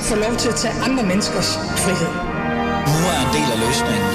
ikke 0.00 0.12
få 0.14 0.18
lov 0.28 0.36
til 0.36 0.48
at 0.48 0.54
tage 0.54 0.74
andre 0.86 1.02
menneskers 1.02 1.50
frihed. 1.84 2.12
Nu 2.92 2.98
er 3.12 3.18
en 3.26 3.30
del 3.36 3.48
af 3.54 3.58
løsningen. 3.66 4.10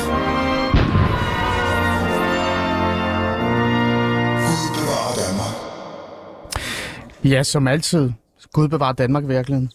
Ja, 7.24 7.44
som 7.44 7.68
altid. 7.68 8.12
Gud 8.54 8.68
bevarer 8.68 8.94
Danmark. 8.94 9.24
Øh, 9.24 9.68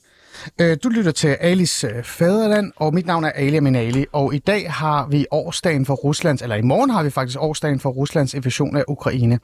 Øh, 0.61 0.77
du 0.85 0.89
lytter 0.89 1.13
til 1.13 1.29
Alis 1.41 1.85
øh, 1.85 2.05
Faderland, 2.05 2.73
og 2.77 2.95
mit 2.95 3.07
navn 3.07 3.25
er 3.25 3.31
Ali 3.31 3.57
Aminali, 3.57 4.07
og 4.13 4.35
i 4.35 4.39
dag 4.39 4.73
har 4.73 5.07
vi 5.07 5.27
årsdagen 5.31 5.87
for 5.87 5.95
Ruslands, 5.95 6.43
eller 6.43 6.57
i 6.57 6.63
morgen 6.63 6.91
har 6.91 7.03
vi 7.03 7.11
faktisk 7.11 7.39
årsdagen 7.41 7.81
for 7.81 7.91
Ruslands 7.91 8.35
invasion 8.35 8.77
af 8.77 8.85
Ukraine. 8.89 9.39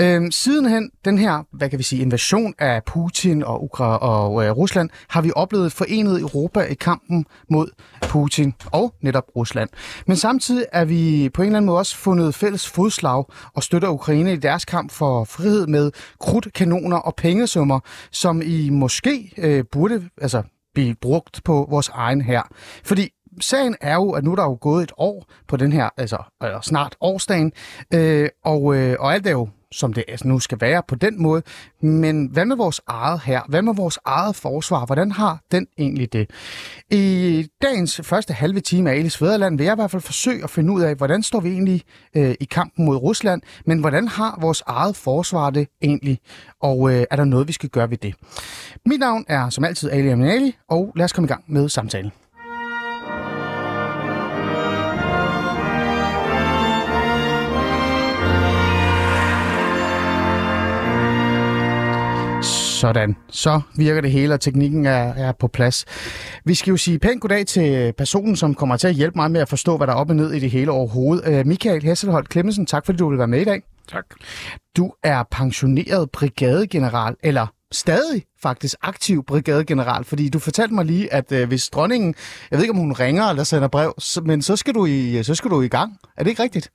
Øhm, 0.00 0.30
sidenhen 0.30 0.90
den 1.04 1.18
her, 1.18 1.42
hvad 1.52 1.70
kan 1.70 1.78
vi 1.78 1.84
sige, 1.84 2.02
invasion 2.02 2.54
af 2.58 2.84
Putin 2.84 3.44
og, 3.44 3.64
Ukra- 3.64 3.98
og 3.98 4.44
øh, 4.44 4.50
Rusland, 4.50 4.90
har 5.08 5.22
vi 5.22 5.32
oplevet 5.36 5.72
forenet 5.72 6.20
Europa 6.20 6.60
i 6.60 6.74
kampen 6.74 7.26
mod 7.50 7.68
Putin 8.02 8.54
og 8.72 8.94
netop 9.00 9.24
Rusland. 9.36 9.68
Men 10.06 10.16
samtidig 10.16 10.66
er 10.72 10.84
vi 10.84 11.30
på 11.34 11.42
en 11.42 11.46
eller 11.46 11.56
anden 11.56 11.66
måde 11.66 11.78
også 11.78 11.96
fundet 11.96 12.34
fælles 12.34 12.68
fodslag 12.68 13.24
og 13.54 13.62
støtter 13.62 13.88
Ukraine 13.88 14.32
i 14.32 14.36
deres 14.36 14.64
kamp 14.64 14.92
for 14.92 15.24
frihed 15.24 15.66
med 15.66 15.90
krudt, 16.20 16.52
kanoner 16.54 16.96
og 16.96 17.14
pengesummer, 17.14 17.80
som 18.10 18.42
I 18.44 18.70
måske 18.70 19.32
øh, 19.38 19.64
burde 19.72 20.08
blive 20.74 20.94
brugt 20.94 21.40
på 21.44 21.66
vores 21.70 21.88
egen 21.88 22.20
her. 22.20 22.42
Fordi 22.84 23.08
sagen 23.40 23.76
er 23.80 23.94
jo, 23.94 24.10
at 24.10 24.24
nu 24.24 24.32
er 24.32 24.36
der 24.36 24.44
jo 24.44 24.58
gået 24.60 24.82
et 24.82 24.92
år 24.96 25.24
på 25.48 25.56
den 25.56 25.72
her, 25.72 25.88
altså 25.96 26.22
eller 26.42 26.60
snart 26.60 26.96
årsdagen, 27.00 27.52
øh, 27.94 28.28
og, 28.44 28.76
øh, 28.76 28.96
og 28.98 29.14
alt 29.14 29.26
er 29.26 29.30
jo 29.30 29.48
som 29.72 29.92
det 29.92 30.04
altså, 30.08 30.28
nu 30.28 30.38
skal 30.38 30.60
være 30.60 30.82
på 30.88 30.94
den 30.94 31.22
måde. 31.22 31.42
Men 31.80 32.26
hvad 32.26 32.44
med 32.44 32.56
vores 32.56 32.80
eget 32.86 33.20
her? 33.24 33.40
Hvad 33.48 33.62
med 33.62 33.74
vores 33.74 33.98
eget 34.04 34.36
forsvar? 34.36 34.86
Hvordan 34.86 35.12
har 35.12 35.40
den 35.52 35.66
egentlig 35.78 36.12
det? 36.12 36.30
I 36.90 37.46
dagens 37.62 38.00
første 38.04 38.32
halve 38.34 38.60
time 38.60 38.90
af 38.90 38.94
Alice 38.94 39.24
Vederland 39.24 39.56
vil 39.56 39.64
jeg 39.64 39.72
i 39.72 39.80
hvert 39.80 39.90
fald 39.90 40.02
forsøge 40.02 40.44
at 40.44 40.50
finde 40.50 40.72
ud 40.72 40.82
af, 40.82 40.94
hvordan 40.94 41.22
står 41.22 41.40
vi 41.40 41.50
egentlig 41.50 41.82
øh, 42.16 42.34
i 42.40 42.44
kampen 42.44 42.84
mod 42.84 42.96
Rusland, 42.96 43.42
men 43.66 43.78
hvordan 43.78 44.08
har 44.08 44.38
vores 44.40 44.62
eget 44.66 44.96
forsvar 44.96 45.50
det 45.50 45.68
egentlig? 45.82 46.18
Og 46.62 46.92
øh, 46.92 47.04
er 47.10 47.16
der 47.16 47.24
noget, 47.24 47.48
vi 47.48 47.52
skal 47.52 47.68
gøre 47.68 47.90
ved 47.90 47.96
det? 47.96 48.14
Mit 48.86 49.00
navn 49.00 49.24
er 49.28 49.50
som 49.50 49.64
altid 49.64 49.90
Ali 49.90 50.08
Aminali, 50.08 50.56
og 50.68 50.92
lad 50.96 51.04
os 51.04 51.12
komme 51.12 51.26
i 51.26 51.28
gang 51.28 51.44
med 51.46 51.68
samtalen. 51.68 52.12
Sådan. 62.80 63.16
Så 63.30 63.60
virker 63.76 64.00
det 64.00 64.10
hele, 64.10 64.34
og 64.34 64.40
teknikken 64.40 64.86
er, 64.86 65.14
er 65.14 65.32
på 65.32 65.48
plads. 65.48 65.84
Vi 66.44 66.54
skal 66.54 66.70
jo 66.70 66.76
sige 66.76 66.98
pænt 66.98 67.20
goddag 67.20 67.46
til 67.46 67.92
personen, 67.92 68.36
som 68.36 68.54
kommer 68.54 68.76
til 68.76 68.88
at 68.88 68.94
hjælpe 68.94 69.18
mig 69.18 69.30
med 69.30 69.40
at 69.40 69.48
forstå, 69.48 69.76
hvad 69.76 69.86
der 69.86 69.92
er 69.92 69.96
op 69.96 70.10
og 70.10 70.16
ned 70.16 70.32
i 70.32 70.38
det 70.38 70.50
hele 70.50 70.70
overhovedet. 70.70 71.40
Uh, 71.40 71.46
Michael 71.46 71.82
Hesselholt 71.82 72.28
Klemmensen, 72.28 72.66
tak 72.66 72.86
fordi 72.86 72.98
du 72.98 73.08
vil 73.08 73.18
være 73.18 73.28
med 73.28 73.40
i 73.40 73.44
dag. 73.44 73.62
Tak. 73.88 74.04
Du 74.76 74.92
er 75.02 75.22
pensioneret 75.30 76.10
brigadegeneral, 76.10 77.16
eller 77.22 77.46
stadig 77.72 78.24
faktisk 78.42 78.74
aktiv 78.82 79.24
brigadegeneral, 79.24 80.04
fordi 80.04 80.28
du 80.28 80.38
fortalte 80.38 80.74
mig 80.74 80.84
lige, 80.84 81.12
at 81.12 81.32
øh, 81.32 81.48
hvis 81.48 81.68
dronningen, 81.68 82.14
jeg 82.50 82.56
ved 82.56 82.64
ikke 82.64 82.72
om 82.72 82.78
hun 82.78 82.92
ringer 82.92 83.24
eller 83.24 83.44
sender 83.44 83.68
brev, 83.68 83.94
så, 83.98 84.20
men 84.20 84.42
så 84.42 84.56
skal, 84.56 84.74
du 84.74 84.86
i, 84.86 85.22
så 85.22 85.34
skal 85.34 85.50
du 85.50 85.62
i 85.62 85.68
gang. 85.68 85.96
Er 86.16 86.22
det 86.22 86.30
ikke 86.30 86.42
rigtigt? 86.42 86.70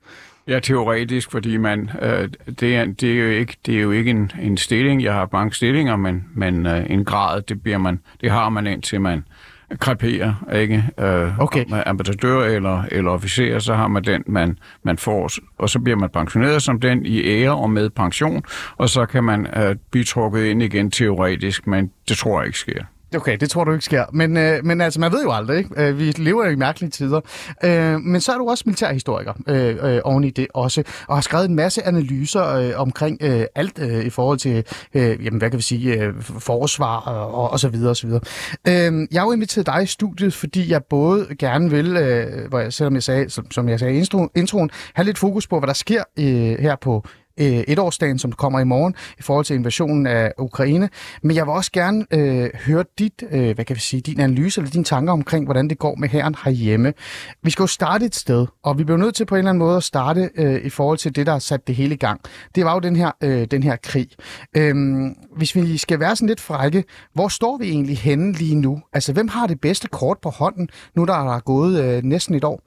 Ja, 0.48 0.58
teoretisk, 0.58 1.30
fordi 1.30 1.56
man, 1.56 1.90
øh, 2.02 2.28
det, 2.60 2.76
er, 2.76 2.84
det 2.84 3.12
er 3.12 3.22
jo 3.24 3.30
ikke, 3.30 3.56
det 3.66 3.76
er 3.76 3.80
jo 3.80 3.90
ikke 3.90 4.10
en, 4.10 4.30
en 4.40 4.56
stilling. 4.56 5.02
Jeg 5.02 5.14
har 5.14 5.28
mange 5.32 5.54
stillinger, 5.54 5.96
men, 5.96 6.24
men 6.34 6.66
øh, 6.66 6.90
en 6.90 7.04
grad, 7.04 7.42
det, 7.42 7.62
bliver 7.62 7.78
man, 7.78 8.00
det 8.20 8.30
har 8.30 8.48
man 8.48 8.66
indtil 8.66 9.00
man 9.00 9.24
kreperer, 9.78 10.34
ikke? 10.54 10.84
Øh, 11.00 11.38
Okay. 11.38 11.64
Med 11.68 11.82
ambassadør 11.86 12.44
eller, 12.44 12.82
eller 12.90 13.10
officer, 13.10 13.58
så 13.58 13.74
har 13.74 13.88
man 13.88 14.04
den, 14.04 14.22
man, 14.26 14.58
man 14.82 14.98
får, 14.98 15.30
og 15.58 15.70
så 15.70 15.78
bliver 15.78 15.96
man 15.96 16.08
pensioneret 16.08 16.62
som 16.62 16.80
den 16.80 17.06
i 17.06 17.24
ære 17.24 17.56
og 17.56 17.70
med 17.70 17.90
pension, 17.90 18.42
og 18.76 18.88
så 18.88 19.06
kan 19.06 19.24
man 19.24 19.46
øh, 19.56 19.76
blive 19.90 20.04
trukket 20.04 20.44
ind 20.44 20.62
igen 20.62 20.90
teoretisk, 20.90 21.66
men 21.66 21.90
det 22.08 22.16
tror 22.16 22.40
jeg 22.40 22.46
ikke 22.46 22.58
sker. 22.58 22.82
Okay, 23.16 23.36
det 23.36 23.50
tror 23.50 23.64
du 23.64 23.72
ikke 23.72 23.84
sker. 23.84 24.04
Men, 24.12 24.36
øh, 24.36 24.64
men 24.64 24.80
altså, 24.80 25.00
man 25.00 25.12
ved 25.12 25.22
jo 25.22 25.32
aldrig, 25.32 25.58
ikke? 25.58 25.70
Øh, 25.76 25.98
vi 25.98 26.04
lever 26.10 26.44
jo 26.44 26.50
i 26.50 26.54
mærkelige 26.54 26.90
tider. 26.90 27.20
Øh, 27.64 28.00
men 28.00 28.20
så 28.20 28.32
er 28.32 28.38
du 28.38 28.48
også 28.48 28.62
militærhistoriker 28.66 29.32
øh, 29.48 29.76
øh, 29.82 30.00
oven 30.04 30.24
i 30.24 30.30
det 30.30 30.46
også, 30.54 30.82
og 31.08 31.16
har 31.16 31.20
skrevet 31.20 31.48
en 31.48 31.54
masse 31.54 31.86
analyser 31.86 32.46
øh, 32.46 32.72
omkring 32.76 33.18
øh, 33.22 33.44
alt 33.54 33.78
øh, 33.78 34.04
i 34.04 34.10
forhold 34.10 34.38
til, 34.38 34.64
øh, 34.94 35.24
jamen, 35.24 35.38
hvad 35.38 35.50
kan 35.50 35.56
vi 35.56 35.62
sige, 35.62 36.02
øh, 36.02 36.14
forsvar 36.20 36.96
og, 36.96 37.34
og, 37.34 37.50
og 37.50 37.60
så 37.60 37.68
videre 37.68 37.90
og 37.90 37.96
så 37.96 38.06
videre. 38.06 38.20
Øh, 38.68 39.08
jeg 39.12 39.20
har 39.20 39.26
jo 39.26 39.32
inviteret 39.32 39.66
dig 39.66 39.82
i 39.82 39.86
studiet, 39.86 40.34
fordi 40.34 40.70
jeg 40.70 40.84
både 40.84 41.26
gerne 41.38 41.70
vil, 41.70 41.96
øh, 41.96 42.48
hvor 42.48 42.58
jeg, 42.58 42.72
selvom 42.72 42.94
jeg 42.94 43.02
sagde, 43.02 43.30
som, 43.30 43.50
som 43.50 43.68
jeg 43.68 43.80
sagde 43.80 43.94
i 43.94 44.04
introen, 44.34 44.70
have 44.94 45.04
lidt 45.04 45.18
fokus 45.18 45.46
på, 45.46 45.58
hvad 45.58 45.66
der 45.66 45.74
sker 45.74 46.02
øh, 46.18 46.58
her 46.58 46.76
på 46.80 47.04
øh, 47.40 47.46
etårsdagen, 47.46 48.18
som 48.18 48.32
kommer 48.32 48.60
i 48.60 48.64
morgen, 48.64 48.94
i 49.18 49.22
forhold 49.22 49.44
til 49.44 49.56
invasionen 49.56 50.06
af 50.06 50.32
Ukraine. 50.38 50.88
Men 51.22 51.36
jeg 51.36 51.46
vil 51.46 51.52
også 51.52 51.72
gerne 51.72 52.06
øh, 52.10 52.50
høre 52.66 52.84
dit, 52.98 53.24
øh, 53.30 53.54
hvad 53.54 53.64
kan 53.64 53.76
vi 53.76 53.80
sige, 53.80 54.00
din 54.00 54.20
analyse 54.20 54.60
eller 54.60 54.70
dine 54.70 54.84
tanker 54.84 55.12
omkring, 55.12 55.44
hvordan 55.44 55.68
det 55.68 55.78
går 55.78 55.94
med 55.94 56.08
herren 56.08 56.34
herhjemme. 56.44 56.92
Vi 57.42 57.50
skal 57.50 57.62
jo 57.62 57.66
starte 57.66 58.06
et 58.06 58.14
sted, 58.14 58.46
og 58.62 58.78
vi 58.78 58.84
bliver 58.84 58.98
nødt 58.98 59.14
til 59.14 59.26
på 59.26 59.34
en 59.34 59.38
eller 59.38 59.50
anden 59.50 59.58
måde 59.58 59.76
at 59.76 59.82
starte 59.82 60.30
øh, 60.36 60.64
i 60.64 60.70
forhold 60.70 60.98
til 60.98 61.16
det, 61.16 61.26
der 61.26 61.32
har 61.32 61.38
sat 61.38 61.66
det 61.66 61.74
hele 61.74 61.94
i 61.94 61.98
gang. 61.98 62.20
Det 62.54 62.64
var 62.64 62.74
jo 62.74 62.80
den 62.80 62.96
her, 62.96 63.10
øh, 63.20 63.46
den 63.50 63.62
her 63.62 63.76
krig. 63.76 64.08
Øhm, 64.56 65.14
hvis 65.36 65.54
vi 65.54 65.76
skal 65.76 66.00
være 66.00 66.16
sådan 66.16 66.28
lidt 66.28 66.40
frække, 66.40 66.84
hvor 67.14 67.28
står 67.28 67.56
vi 67.56 67.68
egentlig 67.68 67.98
henne 67.98 68.32
lige 68.32 68.54
nu? 68.54 68.82
Altså, 68.92 69.12
hvem 69.12 69.28
har 69.28 69.46
det 69.46 69.60
bedste 69.60 69.88
kort 69.88 70.18
på 70.22 70.30
hånden, 70.30 70.68
nu 70.94 71.04
der 71.04 71.34
er 71.34 71.40
gået 71.40 71.84
øh, 71.84 72.02
næsten 72.02 72.34
et 72.34 72.44
år? 72.44 72.60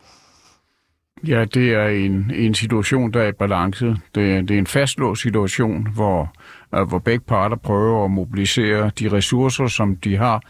Ja, 1.27 1.45
det 1.45 1.73
er 1.73 1.87
en, 1.87 2.31
en 2.35 2.53
situation, 2.53 3.11
der 3.11 3.21
er 3.21 3.27
i 3.27 3.31
balance. 3.31 3.95
Det, 4.15 4.31
er- 4.35 4.41
det 4.41 4.51
er 4.51 4.57
en 4.59 4.67
fastlåst 4.67 5.21
situation, 5.21 5.87
hvor, 5.93 6.33
øh, 6.75 6.81
hvor 6.87 6.99
begge 6.99 7.25
parter 7.27 7.55
prøver 7.55 8.05
at 8.05 8.11
mobilisere 8.11 8.91
de 8.99 9.09
ressourcer, 9.11 9.67
som 9.67 9.95
de 9.95 10.17
har 10.17 10.41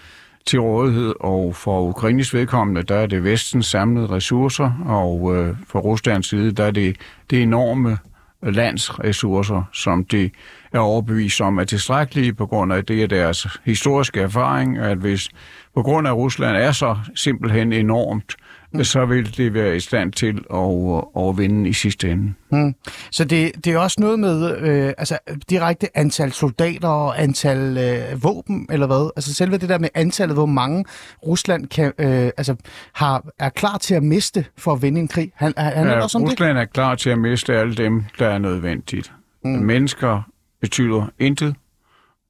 til 0.45 0.59
rådighed, 0.59 1.13
og 1.19 1.55
for 1.55 1.81
Ukraines 1.81 2.33
vedkommende, 2.33 2.83
der 2.83 2.95
er 2.95 3.05
det 3.05 3.23
vestens 3.23 3.65
samlede 3.65 4.07
ressourcer, 4.07 4.71
og 4.85 5.35
øh, 5.35 5.55
for 5.67 5.79
Ruslands 5.79 6.29
side, 6.29 6.51
der 6.51 6.63
er 6.63 6.71
det, 6.71 6.95
det 7.29 7.41
enorme 7.41 7.97
landsressourcer, 8.43 9.63
som 9.73 10.05
de 10.05 10.29
er 10.73 10.79
overbevist 10.79 11.41
om 11.41 11.57
er 11.59 11.63
tilstrækkelige 11.63 12.33
på 12.33 12.45
grund 12.45 12.73
af 12.73 12.85
det 12.85 13.03
er 13.03 13.07
deres 13.07 13.47
historiske 13.65 14.21
erfaring, 14.21 14.77
at 14.77 14.97
hvis 14.97 15.29
på 15.75 15.83
grund 15.83 16.07
af 16.07 16.13
Rusland 16.13 16.57
er 16.57 16.71
så 16.71 16.97
simpelthen 17.15 17.73
enormt, 17.73 18.35
mm. 18.71 18.83
så 18.83 19.05
vil 19.05 19.37
det 19.37 19.53
være 19.53 19.75
i 19.75 19.79
stand 19.79 20.11
til 20.11 20.45
at, 20.53 21.23
at 21.27 21.37
vinde 21.37 21.69
i 21.69 21.73
sidste 21.73 22.11
ende. 22.11 22.33
Hmm. 22.51 22.75
Så 23.11 23.23
det, 23.23 23.65
det 23.65 23.73
er 23.73 23.77
også 23.77 24.01
noget 24.01 24.19
med 24.19 24.57
øh, 24.57 24.93
altså, 24.97 25.17
direkte 25.49 25.97
antal 25.97 26.31
soldater 26.31 26.87
og 26.87 27.21
antal 27.21 27.77
øh, 27.77 28.23
våben, 28.23 28.67
eller 28.71 28.87
hvad? 28.87 29.11
Altså 29.15 29.33
selve 29.33 29.57
det 29.57 29.69
der 29.69 29.77
med 29.77 29.89
antallet, 29.93 30.35
hvor 30.35 30.45
mange 30.45 30.85
Rusland 31.27 31.67
kan, 31.67 31.93
øh, 31.99 32.31
altså, 32.37 32.55
har, 32.93 33.27
er 33.39 33.49
klar 33.49 33.77
til 33.77 33.95
at 33.95 34.03
miste 34.03 34.45
for 34.57 34.73
at 34.73 34.81
vinde 34.81 35.01
en 35.01 35.07
krig. 35.07 35.31
Han, 35.35 35.53
han, 35.57 35.73
han 35.73 35.87
er 35.87 35.91
Ja, 35.91 36.01
også 36.03 36.17
om 36.17 36.23
det? 36.23 36.31
Rusland 36.31 36.57
er 36.57 36.65
klar 36.65 36.95
til 36.95 37.09
at 37.09 37.19
miste 37.19 37.55
alle 37.55 37.75
dem, 37.75 38.03
der 38.19 38.27
er 38.27 38.37
nødvendigt. 38.37 39.11
Mm. 39.43 39.51
Mennesker 39.51 40.21
betyder 40.61 41.07
intet. 41.19 41.55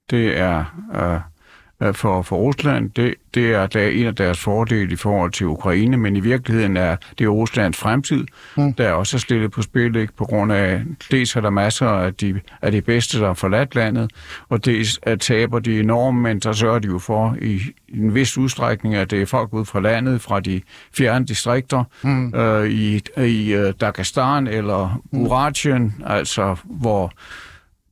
Det 0.10 0.38
er 0.40 0.66
øh, 0.96 1.14
øh, 1.14 1.20
for, 1.82 2.22
for 2.22 2.38
Rusland, 2.38 2.90
det, 2.90 3.16
det 3.34 3.54
er 3.54 3.68
der 3.68 3.88
en 3.88 4.06
af 4.06 4.16
deres 4.16 4.40
fordele 4.40 4.94
i 4.94 4.96
forhold 4.96 5.32
til 5.32 5.46
Ukraine, 5.46 5.98
men 5.98 6.16
i 6.16 6.20
virkeligheden 6.20 6.78
er 6.78 6.96
det 7.20 7.30
Ruslands 7.30 7.78
fremtid, 7.78 8.26
mm. 8.58 8.74
der 8.74 8.88
er 8.88 8.92
også 8.92 9.20
stillet 9.20 9.52
på 9.52 9.62
spil, 9.62 9.96
ikke? 9.96 10.14
på 10.14 10.26
grund 10.26 10.52
af, 10.52 10.82
dels 11.12 11.36
er 11.36 11.42
der 11.42 11.50
masser 11.50 11.88
af 11.88 12.14
de, 12.14 12.40
af 12.62 12.72
de 12.72 12.82
bedste, 12.82 13.20
der 13.20 13.28
har 13.28 13.34
forladt 13.34 13.76
landet, 13.76 14.12
og 14.50 14.66
dels 14.66 15.00
at 15.04 15.20
taber 15.20 15.60
de 15.60 15.80
enormt, 15.80 16.18
men 16.18 16.42
så 16.42 16.54
sørger 16.54 16.80
de 16.80 16.88
jo 16.88 17.00
for 17.00 17.38
i, 17.42 17.62
i 17.88 18.00
en 18.00 18.16
vis 18.16 18.38
udstrækning, 18.38 18.96
at 18.96 19.12
det 19.12 19.22
er 19.22 19.26
folk 19.26 19.54
ud 19.54 19.66
fra 19.66 19.80
landet, 19.80 20.22
fra 20.22 20.40
de 20.40 20.62
fjerne 20.98 21.26
distrikter, 21.26 21.84
mm. 22.02 22.34
øh, 22.34 22.70
i, 22.70 23.02
i 23.18 23.56
uh, 23.58 23.72
Dagestan 23.82 24.48
eller 24.48 25.02
Buratien, 25.12 25.84
mm. 25.84 26.04
altså 26.06 26.56
hvor 26.64 27.12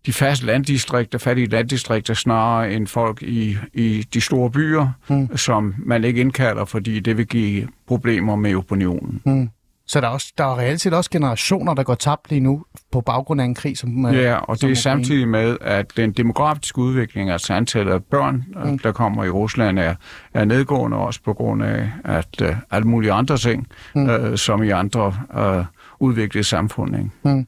de 0.07 0.13
faste 0.13 0.45
landdistrikter, 0.45 1.17
fattige 1.17 1.47
landdistrikter, 1.47 2.13
snarere 2.13 2.73
end 2.73 2.87
folk 2.87 3.21
i, 3.21 3.57
i 3.73 4.05
de 4.13 4.21
store 4.21 4.51
byer, 4.51 4.89
mm. 5.07 5.37
som 5.37 5.75
man 5.77 6.03
ikke 6.03 6.21
indkalder, 6.21 6.65
fordi 6.65 6.99
det 6.99 7.17
vil 7.17 7.27
give 7.27 7.67
problemer 7.87 8.35
med 8.35 8.55
opinionen. 8.55 9.21
Hmm. 9.25 9.49
Så 9.89 10.01
der 10.01 10.07
er, 10.07 10.11
også, 10.11 10.33
der 10.37 10.43
er 10.43 10.59
reelt 10.59 10.81
set 10.81 10.93
også 10.93 11.09
generationer, 11.09 11.73
der 11.73 11.83
går 11.83 11.95
tabt 11.95 12.29
lige 12.29 12.39
nu 12.39 12.63
på 12.91 13.01
baggrund 13.01 13.41
af 13.41 13.45
en 13.45 13.55
krig, 13.55 13.77
som 13.77 14.05
øh, 14.05 14.15
Ja, 14.15 14.35
og 14.35 14.57
som 14.57 14.67
det 14.67 14.77
er 14.77 14.81
samtidig 14.81 15.27
med, 15.27 15.57
at 15.61 15.97
den 15.97 16.11
demografiske 16.11 16.77
udvikling, 16.77 17.29
altså 17.29 17.53
antallet 17.53 17.91
af 17.91 18.03
børn, 18.03 18.45
mm. 18.65 18.79
der 18.79 18.91
kommer 18.91 19.23
i 19.23 19.29
Rusland, 19.29 19.79
er, 19.79 19.95
er 20.33 20.45
nedgående 20.45 20.97
også 20.97 21.19
på 21.25 21.33
grund 21.33 21.63
af 21.63 21.89
at 22.03 22.41
uh, 22.41 22.47
alle 22.71 22.87
mulige 22.87 23.11
andre 23.11 23.37
ting, 23.37 23.67
mm. 23.95 24.09
uh, 24.09 24.35
som 24.35 24.63
i 24.63 24.69
andre 24.69 25.13
uh, 25.37 25.65
udviklet 25.99 26.45
samfund. 26.45 26.95
Ikke? 26.95 27.45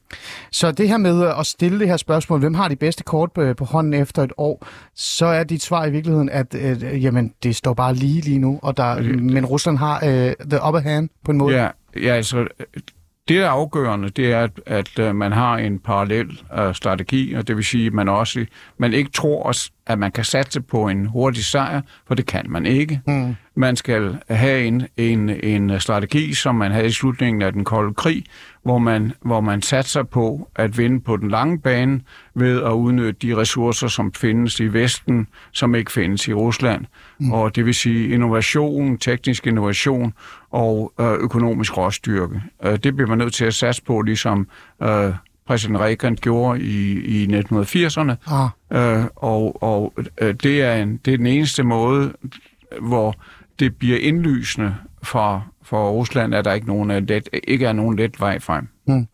Så 0.50 0.72
det 0.72 0.88
her 0.88 0.96
med 0.96 1.26
at 1.38 1.46
stille 1.46 1.78
det 1.78 1.88
her 1.88 1.96
spørgsmål, 1.96 2.40
hvem 2.40 2.54
har 2.54 2.68
de 2.68 2.76
bedste 2.76 3.04
kort 3.04 3.32
på, 3.32 3.54
på 3.54 3.64
hånden 3.64 3.94
efter 3.94 4.22
et 4.22 4.32
år, 4.36 4.66
så 4.94 5.26
er 5.26 5.44
dit 5.44 5.62
svar 5.62 5.86
i 5.86 5.90
virkeligheden, 5.90 6.28
at 6.28 6.54
øh, 6.54 7.04
jamen, 7.04 7.32
det 7.42 7.56
står 7.56 7.74
bare 7.74 7.94
lige 7.94 8.20
lige 8.20 8.38
nu, 8.38 8.58
og 8.62 8.76
der, 8.76 9.02
men 9.12 9.46
Rusland 9.46 9.78
har 9.78 9.96
øh, 9.96 10.32
the 10.50 10.58
upper 10.66 10.80
hand 10.80 11.08
på 11.24 11.30
en 11.30 11.38
måde. 11.38 11.56
Ja, 11.56 11.68
ja 11.96 12.14
altså, 12.14 12.46
det 13.30 13.38
der 13.38 13.46
er 13.46 13.50
afgørende, 13.50 14.08
det 14.08 14.32
er, 14.32 14.40
at, 14.40 14.60
at 14.66 14.98
øh, 14.98 15.14
man 15.14 15.32
har 15.32 15.56
en 15.56 15.78
parallel 15.78 16.40
uh, 16.58 16.72
strategi, 16.72 17.32
og 17.32 17.48
det 17.48 17.56
vil 17.56 17.64
sige, 17.64 17.86
at 17.86 17.92
man 17.92 18.08
også 18.08 18.46
man 18.78 18.92
ikke 18.92 19.10
tror, 19.10 19.52
at 19.86 19.98
man 19.98 20.12
kan 20.12 20.24
satse 20.24 20.60
på 20.60 20.88
en 20.88 21.06
hurtig 21.06 21.44
sejr, 21.44 21.80
for 22.06 22.14
det 22.14 22.26
kan 22.26 22.46
man 22.48 22.66
ikke. 22.66 23.00
Mm. 23.06 23.36
Man 23.54 23.76
skal 23.76 24.18
have 24.28 24.64
en, 24.64 24.86
en, 24.96 25.30
en 25.30 25.80
strategi, 25.80 26.34
som 26.34 26.54
man 26.54 26.72
havde 26.72 26.86
i 26.86 26.90
slutningen 26.90 27.42
af 27.42 27.52
den 27.52 27.64
kolde 27.64 27.94
krig, 27.94 28.24
hvor 28.62 28.78
man, 28.78 29.12
hvor 29.22 29.40
man 29.40 29.62
satser 29.62 30.02
på 30.02 30.48
at 30.56 30.78
vinde 30.78 31.00
på 31.00 31.16
den 31.16 31.30
lange 31.30 31.58
bane 31.58 32.00
ved 32.34 32.62
at 32.62 32.70
udnytte 32.70 33.28
de 33.28 33.36
ressourcer, 33.36 33.88
som 33.88 34.12
findes 34.12 34.60
i 34.60 34.66
Vesten, 34.66 35.26
som 35.52 35.74
ikke 35.74 35.92
findes 35.92 36.28
i 36.28 36.32
Rusland. 36.32 36.84
Mm. 37.18 37.32
Og 37.32 37.56
det 37.56 37.66
vil 37.66 37.74
sige 37.74 38.08
innovation, 38.08 38.98
teknisk 38.98 39.46
innovation 39.46 40.12
og 40.50 40.92
øh, 41.00 41.12
økonomisk 41.12 41.76
råstyrke. 41.76 42.42
Øh, 42.64 42.78
det 42.78 42.96
bliver 42.96 43.08
man 43.08 43.18
nødt 43.18 43.34
til 43.34 43.44
at 43.44 43.54
satse 43.54 43.82
på, 43.82 44.00
ligesom 44.00 44.48
øh, 44.82 45.12
præsident 45.46 45.80
Reagan 45.80 46.16
gjorde 46.20 46.60
i, 46.60 46.92
i 46.98 47.40
1980'erne. 47.40 48.14
Ah. 48.26 48.98
Øh, 48.98 49.04
og 49.16 49.62
og 49.62 49.94
øh, 50.20 50.34
det, 50.34 50.62
er 50.62 50.74
en, 50.74 50.96
det 51.04 51.12
er 51.14 51.16
den 51.16 51.26
eneste 51.26 51.62
måde, 51.62 52.12
hvor 52.80 53.14
det 53.58 53.76
bliver 53.76 53.98
indlysende 53.98 54.74
for, 55.02 55.46
for 55.62 55.90
Rusland, 55.90 56.34
at 56.34 56.44
der 56.44 56.52
ikke, 56.52 56.66
nogen 56.66 57.06
let, 57.06 57.28
ikke 57.44 57.66
er 57.66 57.72
nogen 57.72 57.96
let 57.96 58.20
vej 58.20 58.38
frem. 58.38 58.68
Hmm. 58.90 59.06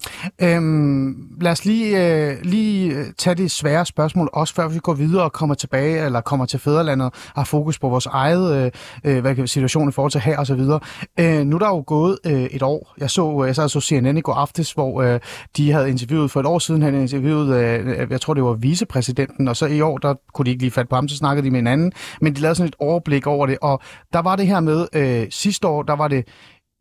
Øhm, 0.42 1.28
lad 1.40 1.52
os 1.52 1.64
lige, 1.64 2.06
øh, 2.06 2.36
lige 2.42 2.94
øh, 2.94 3.04
tage 3.18 3.34
det 3.34 3.50
svære 3.50 3.86
spørgsmål, 3.86 4.30
også 4.32 4.54
før 4.54 4.68
vi 4.68 4.78
går 4.78 4.94
videre 4.94 5.22
og 5.22 5.32
kommer 5.32 5.54
tilbage, 5.54 6.04
eller 6.04 6.20
kommer 6.20 6.46
til 6.46 6.58
fædrelandet 6.58 7.06
og 7.06 7.12
har 7.34 7.44
fokus 7.44 7.78
på 7.78 7.88
vores 7.88 8.06
eget 8.06 8.56
øh, 8.56 8.70
øh 9.04 9.20
hvad 9.20 9.34
kan, 9.34 9.48
situation 9.48 9.88
i 9.88 9.92
forhold 9.92 10.12
til 10.12 10.20
her 10.20 10.38
og 10.38 10.46
så 10.46 10.54
videre. 10.54 10.80
Øh, 11.20 11.44
nu 11.44 11.56
er 11.56 11.60
der 11.60 11.68
jo 11.68 11.84
gået 11.86 12.18
øh, 12.26 12.42
et 12.42 12.62
år. 12.62 12.94
Jeg 12.98 13.10
så, 13.10 13.42
øh, 13.42 13.46
jeg 13.46 13.54
så, 13.54 13.68
så 13.68 13.80
CNN 13.80 14.16
i 14.16 14.20
går 14.20 14.34
aftes, 14.34 14.72
hvor 14.72 15.02
øh, 15.02 15.20
de 15.56 15.72
havde 15.72 15.90
interviewet, 15.90 16.30
for 16.30 16.40
et 16.40 16.46
år 16.46 16.58
siden 16.58 16.82
han 16.82 16.94
interviewet, 16.94 17.56
øh, 17.56 18.10
jeg 18.10 18.20
tror 18.20 18.34
det 18.34 18.44
var 18.44 18.52
vicepræsidenten, 18.52 19.48
og 19.48 19.56
så 19.56 19.66
i 19.66 19.80
år, 19.80 19.98
der 19.98 20.14
kunne 20.34 20.44
de 20.44 20.50
ikke 20.50 20.62
lige 20.62 20.70
fatte 20.70 20.88
på 20.88 20.94
ham, 20.94 21.08
så 21.08 21.16
snakkede 21.16 21.46
de 21.46 21.50
med 21.50 21.58
hinanden, 21.58 21.92
men 22.20 22.34
de 22.34 22.40
lavede 22.40 22.54
sådan 22.54 22.68
et 22.68 22.76
overblik 22.78 23.26
over 23.26 23.46
det, 23.46 23.58
og 23.62 23.80
der 24.12 24.18
var 24.18 24.36
det 24.36 24.46
her 24.46 24.60
med, 24.60 24.86
øh, 24.92 25.26
sidste 25.30 25.68
år, 25.68 25.82
der 25.82 25.96
var 25.96 26.08
det 26.08 26.24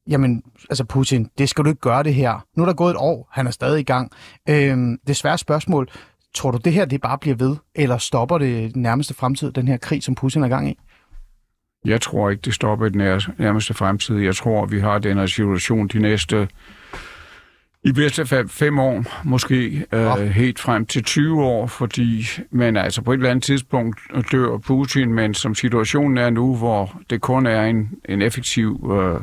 jamen, 0.09 0.43
altså 0.69 0.85
Putin, 0.85 1.29
det 1.37 1.49
skal 1.49 1.63
du 1.63 1.69
ikke 1.69 1.81
gøre 1.81 2.03
det 2.03 2.13
her. 2.13 2.45
Nu 2.55 2.63
er 2.63 2.67
der 2.67 2.73
gået 2.73 2.91
et 2.91 2.97
år, 2.99 3.29
han 3.31 3.47
er 3.47 3.51
stadig 3.51 3.79
i 3.79 3.83
gang. 3.83 4.11
Øhm, 4.49 4.97
det 5.07 5.15
svære 5.15 5.37
spørgsmål, 5.37 5.87
tror 6.35 6.51
du 6.51 6.57
det 6.57 6.73
her, 6.73 6.85
det 6.85 7.01
bare 7.01 7.17
bliver 7.17 7.35
ved, 7.35 7.55
eller 7.75 7.97
stopper 7.97 8.37
det 8.37 8.75
nærmeste 8.75 9.13
fremtid, 9.13 9.51
den 9.51 9.67
her 9.67 9.77
krig, 9.77 10.03
som 10.03 10.15
Putin 10.15 10.41
er 10.41 10.45
i 10.45 10.49
gang 10.49 10.69
i? 10.69 10.77
Jeg 11.85 12.01
tror 12.01 12.29
ikke, 12.29 12.41
det 12.41 12.53
stopper 12.53 12.85
i 12.85 12.89
den 12.89 13.21
nærmeste 13.37 13.73
fremtid. 13.73 14.17
Jeg 14.17 14.35
tror, 14.35 14.65
vi 14.65 14.79
har 14.79 14.97
den 14.97 15.17
her 15.17 15.25
situation 15.25 15.87
de 15.87 15.99
næste, 15.99 16.47
i 17.83 17.91
bedste 17.91 18.25
fald 18.25 18.49
fem 18.49 18.79
år, 18.79 19.03
måske 19.23 19.85
øh, 19.91 20.17
helt 20.17 20.59
frem 20.59 20.85
til 20.85 21.03
20 21.03 21.43
år, 21.43 21.67
fordi 21.67 22.27
men 22.51 22.77
altså 22.77 23.01
på 23.01 23.11
et 23.11 23.17
eller 23.17 23.29
andet 23.29 23.43
tidspunkt 23.43 23.99
dør 24.31 24.57
Putin, 24.57 25.13
men 25.13 25.33
som 25.33 25.55
situationen 25.55 26.17
er 26.17 26.29
nu, 26.29 26.55
hvor 26.55 27.01
det 27.09 27.21
kun 27.21 27.45
er 27.45 27.63
en, 27.63 27.89
en 28.09 28.21
effektiv 28.21 28.91
øh, 28.93 29.21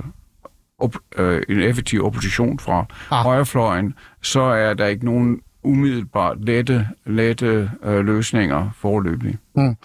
op, 0.83 0.97
øh, 1.17 1.43
en 1.49 1.61
effektiv 1.61 2.05
opposition 2.05 2.59
fra 2.59 2.87
ah. 3.11 3.25
højrefløjen, 3.25 3.95
så 4.23 4.41
er 4.41 4.75
der 4.75 4.87
ikke 4.87 5.05
nogen 5.05 5.41
umiddelbart 5.65 6.45
lette, 6.45 6.89
lette 7.07 7.71
øh, 7.85 8.07
løsninger 8.07 8.71
forløbig. 8.77 9.39
Mm. 9.55 9.77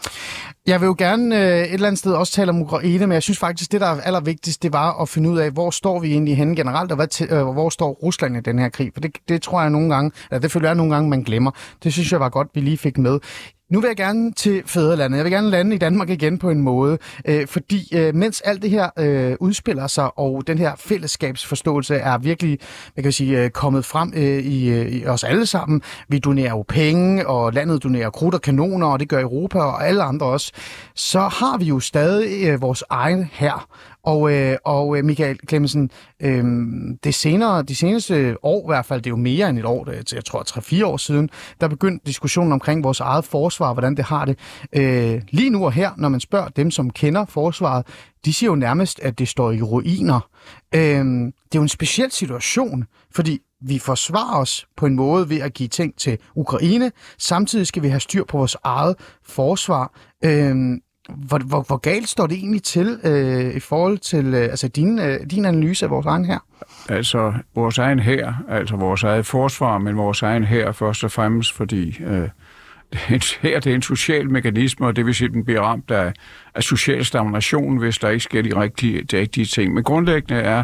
Jeg 0.67 0.81
vil 0.81 0.87
jo 0.87 0.95
gerne 0.97 1.35
øh, 1.35 1.59
et 1.59 1.73
eller 1.73 1.87
andet 1.87 1.99
sted 1.99 2.13
også 2.13 2.33
tale 2.33 2.49
om 2.49 2.61
Ukraine, 2.61 3.07
men 3.07 3.11
jeg 3.11 3.23
synes 3.23 3.39
faktisk, 3.39 3.71
det 3.71 3.81
der 3.81 3.87
er 3.87 4.01
allervigtigst, 4.01 4.63
det 4.63 4.73
var 4.73 5.01
at 5.01 5.09
finde 5.09 5.29
ud 5.29 5.37
af, 5.37 5.51
hvor 5.51 5.69
står 5.71 5.99
vi 5.99 6.11
egentlig 6.11 6.37
henne 6.37 6.55
generelt, 6.55 6.91
og 6.91 6.95
hvad 6.95 7.07
til, 7.07 7.27
øh, 7.29 7.47
hvor 7.47 7.69
står 7.69 7.91
Rusland 8.03 8.37
i 8.37 8.39
den 8.39 8.59
her 8.59 8.69
krig? 8.69 8.91
For 8.93 9.01
det, 9.01 9.17
det 9.29 9.41
tror 9.41 9.61
jeg 9.61 9.69
nogle 9.69 9.93
gange, 9.93 10.11
eller 10.31 10.39
det 10.39 10.51
føler 10.51 10.67
jeg 10.67 10.75
nogle 10.75 10.93
gange, 10.93 11.09
man 11.09 11.23
glemmer. 11.23 11.51
Det 11.83 11.93
synes 11.93 12.11
jeg 12.11 12.19
var 12.19 12.29
godt, 12.29 12.47
vi 12.53 12.59
lige 12.59 12.77
fik 12.77 12.97
med. 12.97 13.19
Nu 13.71 13.81
vil 13.81 13.87
jeg 13.87 13.97
gerne 13.97 14.31
til 14.31 14.63
fædrelandet. 14.65 15.17
Jeg 15.17 15.25
vil 15.25 15.33
gerne 15.33 15.49
lande 15.49 15.75
i 15.75 15.77
Danmark 15.77 16.09
igen 16.09 16.37
på 16.37 16.49
en 16.49 16.61
måde, 16.61 16.97
øh, 17.25 17.47
fordi 17.47 17.95
øh, 17.95 18.15
mens 18.15 18.41
alt 18.41 18.61
det 18.61 18.69
her 18.69 18.89
øh, 18.99 19.35
udspiller 19.39 19.87
sig, 19.87 20.19
og 20.19 20.43
den 20.47 20.57
her 20.57 20.71
fællesskabsforståelse 20.75 21.95
er 21.95 22.17
virkelig, 22.17 22.59
man 22.95 23.03
kan 23.03 23.11
sige, 23.11 23.43
øh, 23.43 23.49
kommet 23.49 23.85
frem 23.85 24.13
øh, 24.15 24.39
i, 24.39 24.69
øh, 24.69 24.91
i 24.91 25.05
os 25.05 25.23
alle 25.23 25.45
sammen. 25.45 25.81
Vi 26.09 26.19
donerer 26.19 26.49
jo 26.49 26.65
penge, 26.67 27.27
og 27.27 27.53
landet 27.53 27.83
donerer 27.83 28.09
krudt 28.09 28.35
og 28.35 28.41
kanoner, 28.41 28.87
og 28.87 28.99
det 28.99 29.09
gør 29.09 29.21
Europa 29.21 29.56
og 29.63 29.87
alle 29.87 30.03
andre 30.03 30.25
også. 30.25 30.51
Så 30.95 31.19
har 31.19 31.57
vi 31.57 31.65
jo 31.65 31.79
stadig 31.79 32.47
øh, 32.47 32.61
vores 32.61 32.83
egen 32.89 33.29
her. 33.31 33.67
Og, 34.03 34.33
øh, 34.33 34.57
og 34.65 34.97
øh, 34.97 35.05
Michael 35.05 35.39
Clemmensen, 35.49 35.91
øh, 36.21 36.43
det 37.03 37.15
senere, 37.15 37.63
de 37.63 37.75
seneste 37.75 38.37
år 38.45 38.61
i 38.61 38.67
hvert 38.67 38.85
fald, 38.85 39.01
det 39.01 39.07
er 39.07 39.11
jo 39.11 39.15
mere 39.15 39.49
end 39.49 39.59
et 39.59 39.65
år, 39.65 39.83
det, 39.83 40.13
jeg 40.13 40.25
tror 40.25 40.43
3-4 40.81 40.85
år 40.85 40.97
siden, 40.97 41.29
der 41.61 41.67
begyndte 41.67 42.05
diskussionen 42.05 42.51
omkring 42.51 42.83
vores 42.83 42.99
eget 42.99 43.25
forsvar, 43.25 43.73
hvordan 43.73 43.95
det 43.95 44.05
har 44.05 44.25
det. 44.25 44.39
Øh, 44.73 45.21
lige 45.29 45.49
nu 45.49 45.65
og 45.65 45.71
her, 45.71 45.91
når 45.97 46.09
man 46.09 46.19
spørger 46.19 46.47
dem, 46.47 46.71
som 46.71 46.89
kender 46.89 47.25
forsvaret, 47.25 47.85
de 48.25 48.33
siger 48.33 48.49
jo 48.49 48.55
nærmest, 48.55 48.99
at 48.99 49.19
det 49.19 49.27
står 49.27 49.51
i 49.51 49.61
ruiner. 49.61 50.29
Øh, 50.75 50.81
det 50.81 51.55
er 51.55 51.55
jo 51.55 51.61
en 51.61 51.67
speciel 51.67 52.11
situation, 52.11 52.85
fordi 53.15 53.39
vi 53.61 53.79
forsvarer 53.79 54.39
os 54.39 54.67
på 54.77 54.85
en 54.85 54.95
måde 54.95 55.29
ved 55.29 55.41
at 55.41 55.53
give 55.53 55.69
ting 55.69 55.95
til 55.97 56.17
Ukraine. 56.35 56.91
Samtidig 57.17 57.67
skal 57.67 57.83
vi 57.83 57.87
have 57.87 57.99
styr 57.99 58.23
på 58.23 58.37
vores 58.37 58.57
eget 58.63 58.95
forsvar. 59.23 59.91
Øh, 60.25 60.55
hvor, 61.15 61.37
hvor, 61.37 61.61
hvor 61.61 61.77
galt 61.77 62.09
står 62.09 62.27
det 62.27 62.37
egentlig 62.37 62.63
til 62.63 62.99
øh, 63.03 63.55
i 63.55 63.59
forhold 63.59 63.97
til 63.97 64.25
øh, 64.25 64.43
altså 64.43 64.67
din, 64.67 64.99
øh, 64.99 65.19
din 65.31 65.45
analyse 65.45 65.85
af 65.85 65.91
vores 65.91 66.05
egen 66.05 66.25
her? 66.25 66.39
Altså 66.89 67.33
vores 67.55 67.77
egen 67.77 67.99
her, 67.99 68.33
altså 68.49 68.75
vores 68.75 69.03
eget 69.03 69.25
forsvar, 69.25 69.77
men 69.77 69.97
vores 69.97 70.21
egen 70.21 70.43
her 70.43 70.71
først 70.71 71.03
og 71.03 71.11
fremmest, 71.11 71.53
fordi 71.53 71.97
øh, 72.03 72.29
her 73.41 73.59
det 73.59 73.71
er 73.71 73.75
en 73.75 73.81
social 73.81 74.29
mekanisme, 74.29 74.87
og 74.87 74.95
det 74.95 75.05
vil 75.05 75.15
sige, 75.15 75.27
at 75.27 75.33
den 75.33 75.45
bliver 75.45 75.61
ramt 75.61 75.91
af, 75.91 76.13
af 76.55 76.63
social 76.63 77.05
stagnation, 77.05 77.77
hvis 77.77 77.97
der 77.97 78.09
ikke 78.09 78.23
sker 78.23 78.41
de 78.41 78.61
rigtige, 78.61 79.03
de 79.03 79.19
rigtige 79.19 79.45
ting. 79.45 79.73
Men 79.73 79.83
grundlæggende 79.83 80.41
er 80.41 80.63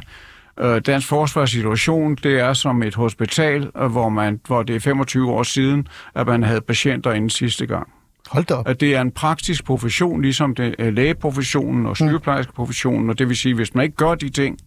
øh, 0.60 0.82
dansk 0.86 1.08
forsvarssituation, 1.08 2.16
det 2.16 2.40
er 2.40 2.54
som 2.54 2.84
et 2.84 2.96
hospital, 2.96 3.72
hvor, 3.90 4.10
man, 4.10 4.40
hvor 4.48 4.64
det 4.64 4.76
er 4.76 4.80
25 4.80 5.31
år 5.31 5.44
siden, 5.44 5.88
at 6.16 6.28
man 6.28 6.44
havde 6.44 6.62
patienter 6.62 7.12
inden 7.12 7.30
sidste 7.30 7.66
gang. 7.66 7.88
Hold 8.30 8.45
da 8.45 8.54
op. 8.54 8.68
At 8.68 8.80
det 8.80 8.95
er 8.95 9.02
en 9.02 9.12
praktisk 9.12 9.66
profession, 9.66 10.22
ligesom 10.22 10.56
det 10.56 10.76
er 10.80 10.90
lægeprofessionen 10.90 11.86
og 11.86 11.98
sygeplejerskeprofessionen, 11.98 13.10
og 13.10 13.19
det 13.19 13.28
vil 13.30 13.38
sige, 13.38 13.56
hvis 13.56 13.76
man 13.76 13.83
ikke 13.83 13.95
gør 13.95 14.16
de 14.16 14.30
ting, 14.30 14.57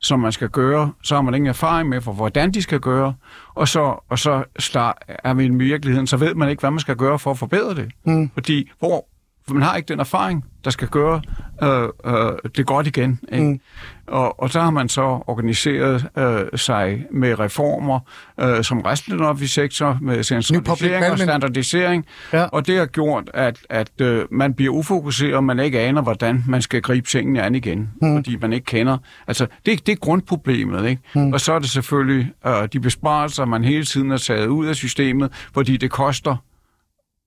som 0.00 0.20
man 0.20 0.32
skal 0.32 0.48
gøre, 0.48 0.92
så 1.02 1.14
har 1.14 1.22
man 1.22 1.34
ingen 1.34 1.48
erfaring 1.48 1.88
med, 1.88 2.00
for 2.00 2.12
hvordan 2.12 2.50
de 2.50 2.62
skal 2.62 2.80
gøre, 2.80 3.14
og 3.54 3.68
så, 3.68 4.04
og 4.08 4.18
så 4.18 4.44
start, 4.58 4.96
er 5.08 5.34
vi 5.34 5.44
i 5.44 5.48
virkeligheden, 5.48 6.06
så 6.06 6.16
ved 6.16 6.34
man 6.34 6.48
ikke, 6.48 6.60
hvad 6.60 6.70
man 6.70 6.80
skal 6.80 6.96
gøre 6.96 7.18
for 7.18 7.30
at 7.30 7.38
forbedre 7.38 7.74
det. 7.74 7.92
Mm. 8.04 8.30
Fordi 8.34 8.70
hvor, 8.78 9.06
man 9.48 9.62
har 9.62 9.76
ikke 9.76 9.88
den 9.88 10.00
erfaring, 10.00 10.44
der 10.66 10.72
skal 10.72 10.88
gøre 10.88 11.20
øh, 11.62 11.88
øh, 12.04 12.32
det 12.56 12.66
godt 12.66 12.86
igen. 12.86 13.20
Ikke? 13.32 13.44
Mm. 13.44 13.60
Og, 14.06 14.42
og 14.42 14.50
så 14.50 14.60
har 14.60 14.70
man 14.70 14.88
så 14.88 15.02
organiseret 15.02 16.08
øh, 16.18 16.58
sig 16.58 17.06
med 17.10 17.38
reformer, 17.38 18.00
øh, 18.40 18.64
som 18.64 18.80
resten 18.80 19.12
af 19.12 19.18
den 19.18 19.26
offentlige 19.26 19.48
sektor, 19.48 19.98
med 20.02 20.22
centralisering 20.22 21.12
og 21.12 21.18
standardisering. 21.18 22.06
Ja. 22.32 22.44
Og 22.44 22.66
det 22.66 22.78
har 22.78 22.86
gjort, 22.86 23.30
at, 23.34 23.58
at 23.70 24.00
øh, 24.00 24.24
man 24.30 24.54
bliver 24.54 24.72
ufokuseret, 24.72 25.34
og 25.34 25.44
man 25.44 25.58
ikke 25.58 25.80
aner, 25.80 26.02
hvordan 26.02 26.44
man 26.48 26.62
skal 26.62 26.82
gribe 26.82 27.08
tingene 27.08 27.42
an 27.42 27.54
igen. 27.54 27.90
Mm. 28.02 28.16
Fordi 28.16 28.36
man 28.36 28.52
ikke 28.52 28.64
kender... 28.64 28.98
Altså, 29.26 29.46
det, 29.66 29.86
det 29.86 29.92
er 29.92 29.96
grundproblemet. 29.96 30.88
Ikke? 30.88 31.02
Mm. 31.14 31.32
Og 31.32 31.40
så 31.40 31.52
er 31.52 31.58
det 31.58 31.70
selvfølgelig 31.70 32.32
øh, 32.46 32.68
de 32.72 32.80
besparelser, 32.80 33.44
man 33.44 33.64
hele 33.64 33.84
tiden 33.84 34.10
har 34.10 34.18
taget 34.18 34.46
ud 34.46 34.66
af 34.66 34.74
systemet, 34.74 35.32
fordi 35.54 35.76
det 35.76 35.90
koster 35.90 36.36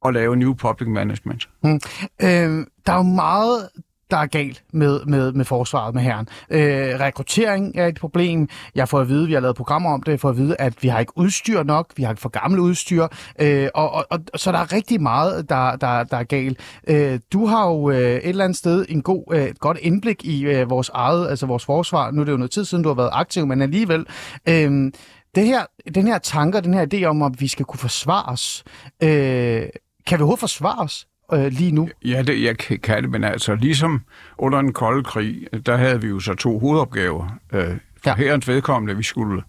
at 0.05 0.13
lave 0.13 0.35
new 0.35 0.53
public 0.53 0.89
management. 0.89 1.49
Mm. 1.63 1.79
Øh, 2.21 2.65
der 2.85 2.93
er 2.93 2.97
jo 2.97 3.03
meget 3.03 3.69
der 4.11 4.17
er 4.17 4.25
galt 4.25 4.63
med, 4.73 5.05
med, 5.05 5.31
med 5.31 5.45
forsvaret 5.45 5.95
med 5.95 6.01
herren. 6.01 6.27
Øh, 6.49 6.99
rekruttering 6.99 7.77
er 7.77 7.87
et 7.87 7.99
problem. 7.99 8.49
Jeg 8.75 8.89
får 8.89 8.99
at 8.99 9.09
vide, 9.09 9.27
vi 9.27 9.33
har 9.33 9.39
lavet 9.39 9.55
programmer 9.55 9.93
om 9.93 10.03
det, 10.03 10.11
jeg 10.11 10.19
får 10.19 10.29
at 10.29 10.37
vide, 10.37 10.55
at 10.59 10.83
vi 10.83 10.87
har 10.87 10.99
ikke 10.99 11.17
udstyr 11.17 11.63
nok, 11.63 11.91
vi 11.95 12.03
har 12.03 12.11
ikke 12.11 12.21
for 12.21 12.29
gammelt 12.29 12.61
udstyr, 12.61 13.07
øh, 13.39 13.69
og, 13.75 13.91
og, 13.91 14.05
og, 14.11 14.19
så 14.35 14.51
der 14.51 14.57
er 14.57 14.73
rigtig 14.73 15.01
meget, 15.01 15.49
der, 15.49 15.75
der, 15.75 16.03
der 16.03 16.17
er 16.17 16.23
galt. 16.23 16.59
Øh, 16.87 17.19
du 17.33 17.45
har 17.45 17.67
jo 17.67 17.89
øh, 17.89 17.97
et 17.97 18.29
eller 18.29 18.43
andet 18.43 18.57
sted 18.57 18.85
en 18.89 19.01
god, 19.01 19.23
øh, 19.33 19.43
et 19.43 19.59
godt 19.59 19.77
indblik 19.81 20.25
i 20.25 20.45
øh, 20.45 20.69
vores 20.69 20.89
eget, 20.89 21.29
altså 21.29 21.45
vores 21.45 21.65
forsvar. 21.65 22.11
Nu 22.11 22.21
er 22.21 22.25
det 22.25 22.31
jo 22.31 22.37
noget 22.37 22.51
tid 22.51 22.65
siden, 22.65 22.83
du 22.83 22.89
har 22.89 22.95
været 22.95 23.09
aktiv, 23.13 23.47
men 23.47 23.61
alligevel... 23.61 24.05
Øh, 24.49 24.91
det 25.35 25.45
her, 25.45 25.65
den 25.95 26.07
her 26.07 26.17
tanker, 26.17 26.59
den 26.59 26.73
her 26.73 26.85
idé 26.93 27.03
om, 27.03 27.21
at 27.21 27.31
vi 27.41 27.47
skal 27.47 27.65
kunne 27.65 27.79
forsvare 27.79 28.31
os, 28.31 28.63
øh, 29.03 29.63
kan 30.09 30.19
vi 30.19 30.21
overhovedet 30.21 30.39
forsvare 30.39 30.79
os 30.79 31.07
øh, 31.33 31.47
lige 31.47 31.71
nu? 31.71 31.89
Ja, 32.05 32.21
det, 32.21 32.43
jeg 32.43 32.57
kan 32.57 33.03
det, 33.03 33.11
men 33.11 33.23
altså 33.23 33.55
ligesom 33.55 34.01
under 34.37 34.61
den 34.61 34.73
kolde 34.73 35.03
krig, 35.03 35.47
der 35.65 35.77
havde 35.77 36.01
vi 36.01 36.07
jo 36.07 36.19
så 36.19 36.33
to 36.33 36.59
hovedopgaver. 36.59 37.27
Øh, 37.53 37.77
for 38.03 38.09
ja. 38.09 38.15
herrens 38.15 38.47
vedkommende, 38.47 38.97
vi 38.97 39.03
skulle 39.03 39.43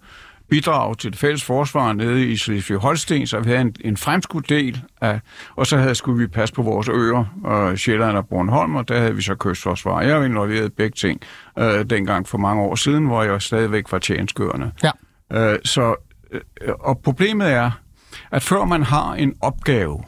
bidrag 0.50 0.98
til 0.98 1.10
det 1.10 1.18
fælles 1.18 1.44
forsvar 1.44 1.92
nede 1.92 2.26
i 2.26 2.36
Slesvig-Holsten, 2.36 3.26
så 3.26 3.40
vi 3.40 3.50
havde 3.50 3.60
en, 3.60 3.74
en 3.80 3.96
fremskudt 3.96 4.48
del 4.48 4.82
af, 5.00 5.20
og 5.56 5.66
så 5.66 5.76
havde, 5.76 5.94
skulle 5.94 6.18
vi 6.18 6.26
passe 6.26 6.54
på 6.54 6.62
vores 6.62 6.88
øer, 6.88 7.24
og 7.44 7.78
Sjælland 7.78 8.16
og 8.16 8.28
Bornholm, 8.28 8.76
og 8.76 8.88
der 8.88 8.98
havde 8.98 9.16
vi 9.16 9.22
så 9.22 9.34
kystforsvar. 9.34 10.00
Jeg 10.00 10.16
var 10.16 10.24
involveret 10.24 10.72
begge 10.72 10.94
ting 10.94 11.20
øh, 11.58 11.84
dengang 11.84 12.28
for 12.28 12.38
mange 12.38 12.62
år 12.62 12.74
siden, 12.74 13.06
hvor 13.06 13.22
jeg 13.22 13.42
stadigvæk 13.42 13.92
var 13.92 13.98
tjenskørende. 13.98 14.72
Ja. 14.82 14.90
Øh, 15.32 15.58
så, 15.64 15.94
øh, 16.32 16.40
og 16.80 16.98
problemet 16.98 17.52
er, 17.52 17.70
at 18.30 18.42
før 18.42 18.64
man 18.64 18.82
har 18.82 19.14
en 19.14 19.34
opgave, 19.40 20.04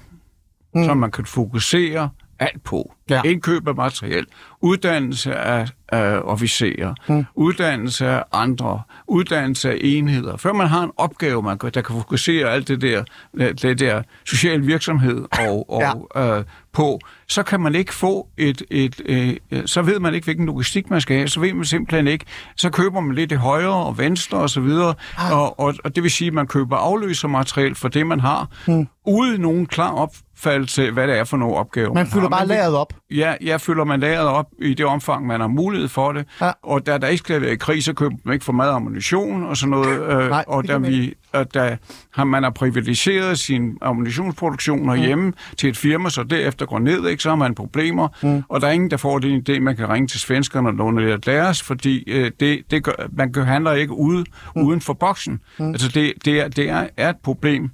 mm. 0.74 0.84
som 0.84 0.98
man 0.98 1.10
kan 1.10 1.24
fokusere 1.26 2.10
alt 2.38 2.62
på, 2.64 2.94
Ja. 3.11 3.23
indkøb 3.25 3.68
af 3.68 3.75
materiel, 3.75 4.26
uddannelse 4.61 5.35
af, 5.35 5.68
af 5.88 6.21
officerer, 6.25 6.94
mm. 7.09 7.25
uddannelse 7.35 8.06
af 8.06 8.25
andre, 8.32 8.80
uddannelse 9.09 9.71
af 9.71 9.78
enheder. 9.80 10.37
Før 10.37 10.52
man 10.52 10.66
har 10.66 10.82
en 10.82 10.90
opgave, 10.97 11.42
man 11.42 11.59
kan, 11.59 11.71
der 11.75 11.80
kan 11.80 11.97
fokusere 11.97 12.50
alt 12.50 12.68
det 12.68 12.80
der, 12.80 13.04
det 13.52 13.80
der 13.80 14.02
social 14.26 14.66
virksomhed 14.66 15.25
og, 15.49 15.71
og 15.76 16.09
ja. 16.14 16.38
øh, 16.38 16.44
på, 16.73 17.00
så 17.28 17.42
kan 17.42 17.61
man 17.61 17.75
ikke 17.75 17.94
få 17.94 18.28
et, 18.37 18.62
et 18.71 19.00
øh, 19.06 19.37
så 19.66 19.82
ved 19.82 20.00
man 20.00 20.14
ikke, 20.14 20.25
hvilken 20.25 20.47
logistik 20.47 20.90
man 20.90 21.00
skal 21.00 21.16
have, 21.16 21.28
så 21.28 21.40
ved 21.40 21.52
man 21.54 21.64
simpelthen 21.64 22.06
ikke, 22.06 22.25
så 22.56 22.71
køber 22.71 23.00
man 23.00 23.14
lidt 23.14 23.32
i 23.32 23.35
højre 23.35 23.75
og 23.87 23.99
venstre 23.99 24.38
og 24.38 24.50
så 24.50 24.61
videre, 24.61 24.94
Ah. 25.18 25.32
og, 25.32 25.61
og, 25.61 25.75
og 25.85 25.94
det 25.94 26.02
vil 26.02 26.11
sige, 26.11 26.28
at 26.28 26.35
man 26.35 26.47
køber 26.47 26.76
afløsermateriel 26.76 27.75
for 27.75 27.88
det, 27.88 28.06
man 28.06 28.21
har, 28.21 28.49
mm. 28.68 28.88
uden 29.06 29.40
nogen 29.40 29.66
klar 29.66 29.90
opfattelse 29.90 30.87
af, 30.87 30.92
hvad 30.92 31.09
det 31.09 31.18
er 31.18 31.25
for 31.25 31.37
nogle 31.37 31.56
opgaver. 31.56 31.94
Man 31.94 32.06
fylder 32.06 32.23
har. 32.23 32.28
bare 32.28 32.47
lageret 32.47 32.75
op. 32.76 32.92
Ja, 33.11 33.35
jeg 33.40 33.61
føler 33.61 33.85
man 33.85 34.00
lageret 34.00 34.26
op 34.28 34.47
i 34.59 34.75
det 34.75 34.87
omfang, 34.87 35.26
man 35.26 35.40
har 35.40 35.47
mulighed 35.49 35.88
for 35.88 36.12
det. 36.12 36.26
Ja. 36.40 36.50
Og 36.62 36.87
da 36.87 36.99
der 36.99 37.06
ikke 37.06 37.18
skal 37.18 37.40
være 37.40 37.52
i 37.52 37.56
krig, 37.56 37.85
så 37.85 37.92
køber 37.92 38.16
man 38.25 38.32
ikke 38.32 38.44
for 38.44 38.52
meget 38.52 38.73
ammunition 38.73 39.44
og 39.44 39.56
sådan 39.56 39.71
noget. 39.71 40.23
Øh, 40.23 40.28
Nej, 40.30 40.44
og 40.47 40.68
da, 40.68 40.78
vi, 40.78 41.14
og 41.32 41.54
da 41.54 41.76
har 42.14 42.25
man 42.25 42.42
har 42.42 42.50
privatiseret 42.50 43.38
sin 43.38 43.78
ammunitionsproduktion 43.82 44.88
herhjemme 44.88 45.25
mm. 45.26 45.35
til 45.59 45.68
et 45.68 45.76
firma, 45.76 46.09
så 46.11 46.23
derefter 46.23 46.66
går 46.66 46.78
ned, 46.78 47.06
ikke, 47.09 47.23
så 47.23 47.28
har 47.28 47.37
man 47.37 47.54
problemer. 47.54 48.09
Mm. 48.23 48.42
Og 48.49 48.61
der 48.61 48.66
er 48.66 48.73
ingen, 48.73 48.90
der 48.90 48.97
får 48.97 49.18
den 49.18 49.44
idé, 49.49 49.61
man 49.61 49.76
kan 49.76 49.88
ringe 49.88 50.09
til 50.09 50.21
svenskerne 50.21 50.68
og 50.68 50.75
låne 50.75 51.06
lidt 51.06 51.26
deres, 51.26 51.62
fordi 51.62 52.04
øh, 52.11 52.30
det, 52.40 52.62
det 52.71 52.85
gør, 52.85 52.92
man 53.12 53.35
handler 53.35 53.73
ikke 53.73 53.92
ude, 53.92 54.25
mm. 54.56 54.62
uden 54.62 54.80
for 54.80 54.92
boksen. 54.92 55.40
Mm. 55.59 55.68
Altså 55.68 55.88
det, 55.88 56.12
det, 56.25 56.40
er, 56.40 56.49
det 56.49 56.68
er, 56.71 56.87
er 56.97 57.11
et 57.11 57.16
problem. 57.23 57.71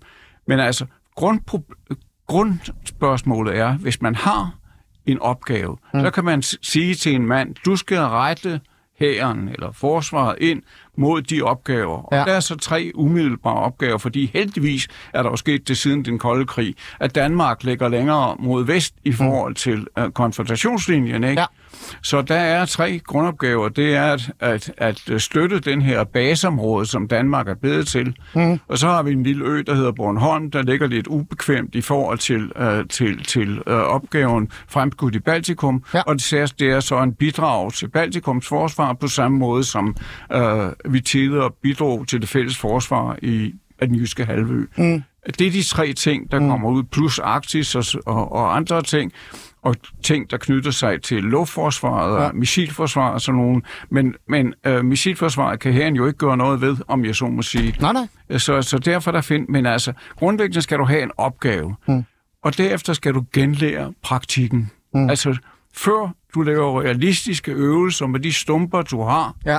Men 0.46 0.60
altså, 0.60 0.86
grundpro- 1.20 1.94
grundspørgsmålet 2.26 3.58
er, 3.58 3.72
hvis 3.72 4.02
man 4.02 4.14
har 4.14 4.57
en 5.12 5.20
opgave, 5.20 5.76
mm. 5.94 6.00
så 6.00 6.10
kan 6.10 6.24
man 6.24 6.42
sige 6.42 6.94
til 6.94 7.14
en 7.14 7.26
mand, 7.26 7.54
du 7.64 7.76
skal 7.76 7.98
rette 7.98 8.60
hæren 9.00 9.48
eller 9.48 9.72
forsvaret 9.72 10.36
ind 10.40 10.62
mod 10.96 11.22
de 11.22 11.42
opgaver. 11.42 11.98
Og 12.02 12.08
Ja. 12.12 12.24
der 12.24 12.32
er 12.32 12.40
så 12.40 12.56
tre 12.56 12.90
umiddelbare 12.94 13.54
opgaver, 13.58 13.98
fordi 13.98 14.30
heldigvis 14.34 14.88
er 15.14 15.22
der 15.22 15.30
jo 15.30 15.36
sket 15.36 15.68
det 15.68 15.78
siden 15.78 16.04
den 16.04 16.18
kolde 16.18 16.46
krig, 16.46 16.74
at 17.00 17.14
Danmark 17.14 17.64
ligger 17.64 17.88
længere 17.88 18.36
mod 18.38 18.64
vest 18.64 18.94
i 19.04 19.12
forhold 19.12 19.54
til 19.54 19.86
uh, 20.00 20.08
konfrontationslinjen. 20.08 21.24
Ikke? 21.24 21.40
Ja. 21.40 21.46
Så 22.02 22.22
der 22.22 22.34
er 22.34 22.64
tre 22.64 23.00
grundopgaver. 23.06 23.68
Det 23.68 23.94
er 23.94 24.12
at, 24.12 24.30
at, 24.40 24.72
at 24.76 25.10
øh, 25.10 25.20
støtte 25.20 25.60
den 25.60 25.82
her 25.82 26.04
baseområde, 26.04 26.86
som 26.86 27.08
Danmark 27.08 27.48
er 27.48 27.54
blevet 27.54 27.86
til. 27.86 28.16
Mm. 28.34 28.60
Og 28.68 28.78
så 28.78 28.86
har 28.86 29.02
vi 29.02 29.12
en 29.12 29.22
lille 29.22 29.44
ø, 29.44 29.62
der 29.66 29.74
hedder 29.74 29.92
Bornholm, 29.92 30.50
der 30.50 30.62
ligger 30.62 30.86
lidt 30.86 31.06
ubekvemt 31.06 31.74
i 31.74 31.80
forhold 31.80 32.18
til, 32.18 32.52
uh, 32.60 32.88
til, 32.90 33.24
til 33.24 33.58
uh, 33.58 33.72
opgaven 33.72 34.50
fremskudt 34.68 35.14
i 35.14 35.18
Baltikum. 35.18 35.84
Ja. 35.94 36.00
Og 36.00 36.14
det 36.14 36.54
det 36.58 36.70
er 36.70 36.80
så 36.80 37.02
en 37.02 37.14
bidrag 37.14 37.72
til 37.72 37.88
Baltikums 37.88 38.48
forsvar 38.48 38.92
på 38.92 39.08
samme 39.08 39.38
måde, 39.38 39.64
som 39.64 39.96
uh, 40.34 40.92
vi 40.92 41.00
tidligere 41.00 41.50
bidrog 41.62 42.08
til 42.08 42.20
det 42.20 42.28
fælles 42.28 42.58
forsvar 42.58 43.16
i 43.22 43.52
af 43.80 43.88
den 43.88 43.96
jyske 43.96 44.24
halvø. 44.24 44.66
Mm. 44.76 45.02
Det 45.38 45.46
er 45.46 45.50
de 45.50 45.62
tre 45.62 45.92
ting, 45.92 46.32
der 46.32 46.40
mm. 46.40 46.48
kommer 46.48 46.70
ud, 46.70 46.82
plus 46.82 47.18
Arktis 47.18 47.74
og, 47.74 47.84
og, 48.06 48.32
og 48.32 48.56
andre 48.56 48.82
ting, 48.82 49.12
og 49.62 49.74
ting, 50.02 50.30
der 50.30 50.36
knytter 50.36 50.70
sig 50.70 51.02
til 51.02 51.22
luftforsvaret 51.22 52.16
og 52.16 52.22
Ja. 52.22 52.32
missilforsvaret 52.32 53.14
og 53.14 53.20
sådan 53.20 53.40
nogle. 53.40 53.62
Men, 53.90 54.14
men 54.28 54.54
øh, 54.66 54.84
missilforsvaret 54.84 55.60
kan 55.60 55.72
herren 55.72 55.96
jo 55.96 56.06
ikke 56.06 56.18
gøre 56.18 56.36
noget 56.36 56.60
ved, 56.60 56.76
om 56.88 57.04
jeg 57.04 57.14
så 57.14 57.26
må 57.26 57.42
sige. 57.42 57.74
Nej, 57.80 57.92
nej. 57.92 58.38
Så, 58.38 58.62
så 58.62 58.78
derfor 58.78 59.10
der 59.12 59.20
find, 59.20 59.48
men 59.48 59.66
altså, 59.66 59.92
grundlæggende 60.16 60.62
skal 60.62 60.78
du 60.78 60.84
have 60.84 61.02
en 61.02 61.10
opgave, 61.16 61.76
mm. 61.88 62.04
og 62.44 62.58
derefter 62.58 62.92
skal 62.92 63.14
du 63.14 63.24
genlære 63.32 63.92
praktikken. 64.02 64.70
Mm. 64.94 65.10
Altså, 65.10 65.36
før 65.74 66.14
du 66.34 66.42
laver 66.42 66.82
realistiske 66.82 67.52
øvelser 67.52 68.06
med 68.06 68.20
de 68.20 68.32
stumper, 68.32 68.82
du 68.82 69.02
har, 69.02 69.34
Ja. 69.46 69.58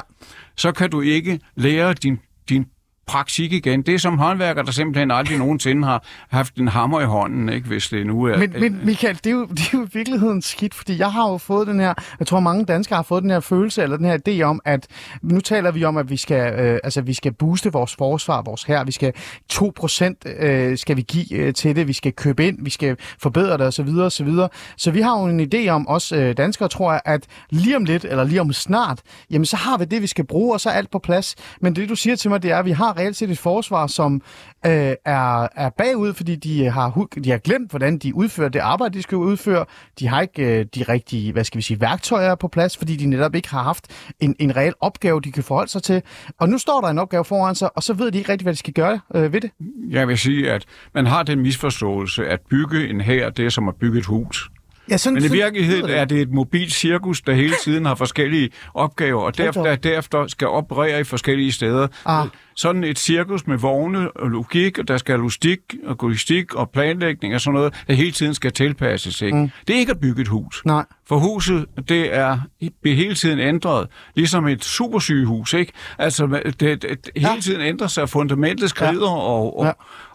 så 0.57 0.71
kan 0.71 0.89
du 0.89 1.01
ikke 1.01 1.39
lære 1.55 1.93
din, 1.93 2.19
din 2.49 2.65
praktik 3.09 3.53
igen. 3.53 3.81
Det 3.81 3.93
er 3.93 3.97
som 3.99 4.17
håndværker, 4.17 4.61
der 4.63 4.71
simpelthen 4.71 5.11
aldrig 5.11 5.37
nogensinde 5.37 5.87
har 5.87 6.03
haft 6.29 6.55
en 6.55 6.67
hammer 6.67 7.01
i 7.01 7.05
hånden, 7.05 7.49
ikke, 7.49 7.67
hvis 7.67 7.87
det 7.89 8.07
nu 8.07 8.23
er... 8.23 8.37
Men, 8.37 8.53
men 8.59 8.79
Michael, 8.83 9.15
det 9.15 9.27
er, 9.27 9.31
jo, 9.31 9.45
det 9.57 9.61
er 9.61 9.77
jo 9.77 9.85
i 9.85 9.89
virkeligheden 9.93 10.41
skidt, 10.41 10.73
fordi 10.73 10.97
jeg 10.97 11.11
har 11.11 11.29
jo 11.29 11.37
fået 11.37 11.67
den 11.67 11.79
her, 11.79 11.93
jeg 12.19 12.27
tror 12.27 12.39
mange 12.39 12.65
danskere 12.65 12.95
har 12.95 13.03
fået 13.03 13.23
den 13.23 13.31
her 13.31 13.39
følelse, 13.39 13.83
eller 13.83 13.97
den 13.97 14.05
her 14.05 14.17
idé 14.27 14.41
om, 14.41 14.61
at 14.65 14.87
nu 15.21 15.39
taler 15.39 15.71
vi 15.71 15.83
om, 15.83 15.97
at 15.97 16.09
vi 16.09 16.17
skal, 16.17 16.53
øh, 16.59 16.79
altså, 16.83 17.01
vi 17.01 17.13
skal 17.13 17.31
booste 17.31 17.71
vores 17.71 17.95
forsvar, 17.95 18.41
vores 18.41 18.63
her, 18.63 18.83
vi 18.83 18.91
skal 18.91 19.13
2% 19.53 20.29
øh, 20.45 20.77
skal 20.77 20.97
vi 20.97 21.01
give 21.01 21.33
øh, 21.33 21.53
til 21.53 21.75
det, 21.75 21.87
vi 21.87 21.93
skal 21.93 22.13
købe 22.13 22.47
ind, 22.47 22.57
vi 22.63 22.69
skal 22.69 22.97
forbedre 23.19 23.57
det 23.57 23.67
osv. 23.67 23.89
osv. 23.89 24.29
Så 24.77 24.91
vi 24.91 25.01
har 25.01 25.19
jo 25.19 25.25
en 25.25 25.49
idé 25.53 25.69
om, 25.69 25.89
os 25.89 26.11
øh, 26.11 26.37
danskere 26.37 26.69
tror 26.69 26.91
jeg, 26.91 27.01
at 27.05 27.25
lige 27.49 27.75
om 27.75 27.85
lidt, 27.85 28.05
eller 28.05 28.23
lige 28.23 28.41
om 28.41 28.53
snart, 28.53 29.01
jamen 29.31 29.45
så 29.45 29.57
har 29.57 29.77
vi 29.77 29.85
det, 29.85 30.01
vi 30.01 30.07
skal 30.07 30.25
bruge, 30.25 30.53
og 30.53 30.61
så 30.61 30.69
er 30.69 30.73
alt 30.73 30.91
på 30.91 30.99
plads. 30.99 31.35
Men 31.61 31.75
det, 31.75 31.89
du 31.89 31.95
siger 31.95 32.15
til 32.15 32.29
mig, 32.29 32.43
det 32.43 32.51
er, 32.51 32.57
at 32.57 32.65
vi 32.65 32.71
har 32.71 32.98
reelt 32.99 33.15
set 33.15 33.29
et 33.29 33.37
forsvar, 33.37 33.87
som 33.87 34.21
øh, 34.65 34.71
er, 35.05 35.47
er 35.55 35.69
bagud, 35.77 36.13
fordi 36.13 36.35
de 36.35 36.69
har, 36.69 37.07
de 37.23 37.31
har 37.31 37.37
glemt, 37.37 37.69
hvordan 37.69 37.97
de 37.97 38.15
udfører 38.15 38.49
det 38.49 38.59
arbejde, 38.59 38.97
de 38.97 39.01
skal 39.01 39.17
udføre. 39.17 39.65
De 39.99 40.07
har 40.07 40.21
ikke 40.21 40.59
øh, 40.59 40.65
de 40.75 40.83
rigtige, 40.83 41.31
hvad 41.31 41.43
skal 41.43 41.57
vi 41.57 41.61
sige, 41.61 41.81
værktøjer 41.81 42.35
på 42.35 42.47
plads, 42.47 42.77
fordi 42.77 42.95
de 42.95 43.05
netop 43.05 43.35
ikke 43.35 43.49
har 43.49 43.63
haft 43.63 43.87
en, 44.19 44.35
en 44.39 44.55
reel 44.55 44.73
opgave, 44.79 45.21
de 45.21 45.31
kan 45.31 45.43
forholde 45.43 45.71
sig 45.71 45.83
til. 45.83 46.01
Og 46.39 46.49
nu 46.49 46.57
står 46.57 46.81
der 46.81 46.87
en 46.87 46.99
opgave 46.99 47.25
foran 47.25 47.55
sig, 47.55 47.69
og 47.77 47.83
så 47.83 47.93
ved 47.93 48.11
de 48.11 48.17
ikke 48.17 48.31
rigtigt, 48.31 48.45
hvad 48.45 48.53
de 48.53 48.59
skal 48.59 48.73
gøre 48.73 48.99
øh, 49.15 49.33
ved 49.33 49.41
det. 49.41 49.51
Jeg 49.89 50.07
vil 50.07 50.17
sige, 50.17 50.51
at 50.51 50.65
man 50.93 51.05
har 51.05 51.23
den 51.23 51.39
misforståelse, 51.39 52.27
at 52.27 52.39
bygge 52.49 52.89
en 52.89 53.01
her, 53.01 53.29
det 53.29 53.45
er 53.45 53.49
som 53.49 53.67
at 53.67 53.75
bygge 53.75 53.99
et 53.99 54.05
hus. 54.05 54.49
Ja, 54.89 54.97
sådan, 54.97 55.13
Men 55.21 55.23
i 55.23 55.31
virkeligheden 55.31 55.89
er 55.89 56.05
det 56.05 56.21
et 56.21 56.31
mobilt 56.31 56.73
cirkus, 56.73 57.21
der 57.21 57.33
hele 57.33 57.53
tiden 57.63 57.85
har 57.85 57.95
forskellige 57.95 58.49
opgaver, 58.73 59.21
og 59.21 59.37
derefter, 59.37 59.71
op. 59.71 59.83
derefter 59.83 60.27
skal 60.27 60.47
operere 60.47 60.99
i 60.99 61.03
forskellige 61.03 61.51
steder. 61.51 61.87
Ah. 62.05 62.27
Sådan 62.55 62.83
et 62.83 62.99
cirkus 62.99 63.47
med 63.47 63.57
vogne 63.57 64.11
og 64.11 64.29
logik, 64.29 64.79
og 64.79 64.87
der 64.87 64.97
skal 64.97 65.17
logistik 65.19 65.59
og 65.85 65.97
logistik 66.01 66.55
og 66.55 66.69
planlægning 66.69 67.35
og 67.35 67.41
sådan 67.41 67.53
noget, 67.55 67.83
der 67.87 67.93
hele 67.93 68.11
tiden 68.11 68.33
skal 68.33 68.51
tilpasses. 68.51 69.21
Ikke? 69.21 69.37
Mm. 69.37 69.49
Det 69.67 69.75
er 69.75 69.79
ikke 69.79 69.91
at 69.91 69.99
bygge 69.99 70.21
et 70.21 70.27
hus. 70.27 70.61
Nej. 70.65 70.85
For 71.07 71.17
huset, 71.17 71.65
det 71.89 72.15
er 72.15 72.39
bliver 72.81 72.95
hele 72.95 73.15
tiden 73.15 73.39
ændret, 73.39 73.87
ligesom 74.15 74.47
et 74.47 74.63
supersygehus. 74.65 75.53
Ikke? 75.53 75.71
Altså, 75.97 76.27
det, 76.45 76.59
det, 76.59 76.81
det 76.81 76.99
hele 77.15 77.29
Ja. 77.33 77.39
tiden 77.41 77.61
ændrer 77.61 77.87
sig, 77.87 78.09
fundamentet 78.09 78.69
skrider, 78.69 79.09
ja. 79.11 79.17
og, 79.17 79.59
og, 79.59 79.65
Ja. 79.65 79.71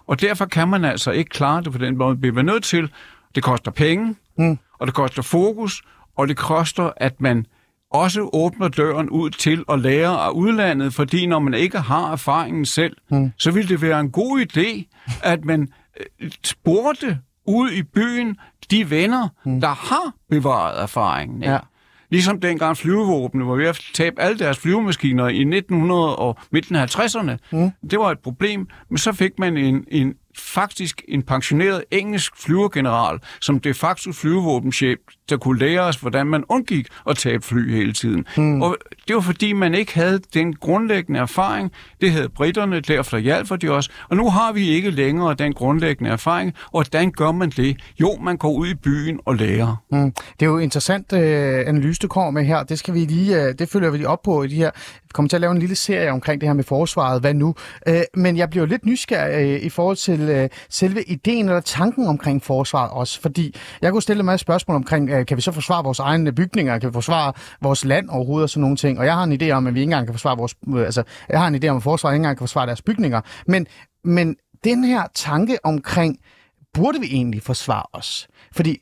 og 0.06 0.20
derfor 0.20 0.44
kan 0.44 0.68
man 0.68 0.84
altså 0.84 1.10
ikke 1.10 1.30
klare 1.30 1.62
det 1.62 1.72
på 1.72 1.78
den 1.78 1.98
måde. 1.98 2.18
Vi 2.20 2.28
er 2.28 2.42
nødt 2.42 2.64
til, 2.64 2.90
det 3.34 3.42
koster 3.42 3.70
penge, 3.70 4.14
mm. 4.38 4.58
og 4.78 4.86
det 4.86 4.94
koster 4.94 5.22
fokus, 5.22 5.82
og 6.16 6.28
det 6.28 6.36
koster, 6.36 6.90
at 6.96 7.20
man 7.20 7.46
også 7.90 8.30
åbner 8.32 8.68
døren 8.68 9.10
ud 9.10 9.30
til 9.30 9.64
at 9.68 9.80
lære 9.80 10.10
af 10.10 10.30
udlandet, 10.30 10.94
fordi 10.94 11.26
når 11.26 11.38
man 11.38 11.54
ikke 11.54 11.78
har 11.78 12.12
erfaringen 12.12 12.64
selv, 12.66 12.96
mm. 13.10 13.32
så 13.38 13.50
vil 13.50 13.68
det 13.68 13.82
være 13.82 14.00
en 14.00 14.10
god 14.10 14.40
idé, 14.40 14.98
at 15.22 15.44
man 15.44 15.68
øh, 16.20 16.30
spurgte 16.44 17.18
ud 17.46 17.70
i 17.70 17.82
byen 17.82 18.36
de 18.70 18.90
venner, 18.90 19.28
mm. 19.44 19.60
der 19.60 19.68
har 19.68 20.14
bevaret 20.30 20.82
erfaringen. 20.82 21.42
Ikke? 21.42 21.52
Ja. 21.52 21.58
Ligesom 22.10 22.40
dengang 22.40 22.76
flyvevåbne 22.76 23.46
var 23.46 23.54
ved 23.54 23.66
at 23.66 23.80
tabe 23.94 24.20
alle 24.20 24.38
deres 24.38 24.58
flyvemaskiner 24.58 25.28
i 25.28 25.40
1900 25.40 26.16
og 26.16 26.38
midten 26.50 26.76
af 26.76 26.96
50'erne. 26.96 27.32
Mm. 27.52 27.70
Det 27.90 27.98
var 27.98 28.10
et 28.10 28.18
problem, 28.18 28.68
men 28.88 28.98
så 28.98 29.12
fik 29.12 29.38
man 29.38 29.56
en, 29.56 29.84
en 29.88 30.14
faktisk 30.38 31.02
en 31.08 31.22
pensioneret 31.22 31.84
engelsk 31.90 32.32
flyvergeneral, 32.36 33.18
som 33.40 33.60
de 33.60 33.74
facto 33.74 34.12
flyvevåbenchef, 34.12 34.98
der 35.28 35.36
kunne 35.36 35.58
lære 35.58 35.80
os, 35.80 35.96
hvordan 35.96 36.26
man 36.26 36.44
undgik 36.48 36.86
at 37.08 37.16
tabe 37.16 37.44
fly 37.44 37.72
hele 37.72 37.92
tiden. 37.92 38.26
Mm. 38.36 38.62
Og 38.62 38.76
det 39.08 39.16
var 39.16 39.22
fordi, 39.22 39.52
man 39.52 39.74
ikke 39.74 39.94
havde 39.94 40.20
den 40.34 40.56
grundlæggende 40.56 41.20
erfaring. 41.20 41.72
Det 42.00 42.12
havde 42.12 42.28
britterne, 42.28 42.80
derfor 42.80 43.18
hjalp 43.18 43.62
de 43.62 43.68
os. 43.68 43.90
Og 44.08 44.16
nu 44.16 44.30
har 44.30 44.52
vi 44.52 44.68
ikke 44.68 44.90
længere 44.90 45.34
den 45.34 45.52
grundlæggende 45.52 46.10
erfaring. 46.10 46.52
Og 46.64 46.70
hvordan 46.70 47.10
gør 47.10 47.32
man 47.32 47.50
det? 47.50 47.76
Jo, 48.00 48.16
man 48.22 48.36
går 48.36 48.52
ud 48.52 48.68
i 48.68 48.74
byen 48.74 49.20
og 49.24 49.34
lærer. 49.34 49.76
Mm. 49.90 50.12
Det 50.40 50.46
er 50.46 50.50
jo 50.50 50.58
interessant 50.58 51.12
øh, 51.12 51.64
analyse, 51.66 51.98
du 51.98 52.08
kommer 52.08 52.30
med 52.30 52.44
her. 52.44 52.62
Det 52.62 52.78
skal 52.78 52.94
vi 52.94 52.98
lige, 52.98 53.42
øh, 53.42 53.54
det 53.58 53.68
følger 53.68 53.90
vi 53.90 53.96
lige 53.96 54.08
op 54.08 54.22
på 54.22 54.42
i 54.42 54.48
de 54.48 54.54
her. 54.54 54.70
Vi 55.02 55.08
kommer 55.12 55.28
til 55.28 55.36
at 55.36 55.40
lave 55.40 55.50
en 55.50 55.58
lille 55.58 55.74
serie 55.74 56.10
omkring 56.10 56.40
det 56.40 56.48
her 56.48 56.54
med 56.54 56.64
forsvaret. 56.64 57.20
Hvad 57.20 57.34
nu? 57.34 57.54
Øh, 57.88 58.00
men 58.14 58.36
jeg 58.36 58.50
bliver 58.50 58.62
jo 58.62 58.68
lidt 58.68 58.86
nysgerrig 58.86 59.54
øh, 59.54 59.62
i 59.62 59.68
forhold 59.68 59.96
til 59.96 60.23
øh, 60.28 60.48
selve 60.70 61.02
ideen 61.02 61.46
eller 61.46 61.60
tanken 61.60 62.06
omkring 62.06 62.42
forsvaret 62.42 62.90
også. 62.90 63.20
Fordi 63.20 63.54
jeg 63.82 63.92
kunne 63.92 64.02
stille 64.02 64.20
en 64.20 64.26
masse 64.26 64.42
spørgsmål 64.42 64.74
omkring 64.74 65.10
øh, 65.10 65.26
kan 65.26 65.36
vi 65.36 65.42
så 65.42 65.52
forsvare 65.52 65.84
vores 65.84 65.98
egne 65.98 66.32
bygninger? 66.32 66.78
Kan 66.78 66.88
vi 66.88 66.92
forsvare 66.92 67.32
vores 67.62 67.84
land 67.84 68.08
overhovedet 68.08 68.42
og 68.42 68.50
sådan 68.50 68.60
nogle 68.60 68.76
ting? 68.76 68.98
Og 68.98 69.04
jeg 69.04 69.14
har 69.14 69.24
en 69.24 69.42
idé 69.42 69.50
om, 69.50 69.66
at 69.66 69.74
vi 69.74 69.80
ikke 69.80 69.90
engang 69.90 70.06
kan 70.06 70.14
forsvare 70.14 70.36
vores... 70.36 70.54
Øh, 70.68 70.80
altså, 70.80 71.02
jeg 71.28 71.40
har 71.40 71.48
en 71.48 71.64
idé 71.64 71.68
om, 71.68 71.76
at 71.76 71.82
forsvaret 71.82 72.14
ikke 72.14 72.20
engang 72.20 72.38
kan 72.38 72.42
forsvare 72.42 72.66
deres 72.66 72.82
bygninger. 72.82 73.20
Men, 73.46 73.66
men 74.04 74.36
den 74.64 74.84
her 74.84 75.02
tanke 75.14 75.58
omkring, 75.64 76.18
burde 76.74 77.00
vi 77.00 77.06
egentlig 77.06 77.42
forsvare 77.42 77.86
os? 77.92 78.28
Fordi 78.52 78.78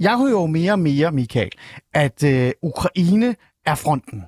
jeg 0.00 0.18
hører 0.18 0.30
jo 0.30 0.46
mere 0.46 0.72
og 0.72 0.78
mere, 0.78 1.12
Michael, 1.12 1.50
at 1.94 2.24
øh, 2.24 2.52
Ukraine 2.62 3.34
er 3.66 3.74
fronten. 3.74 4.24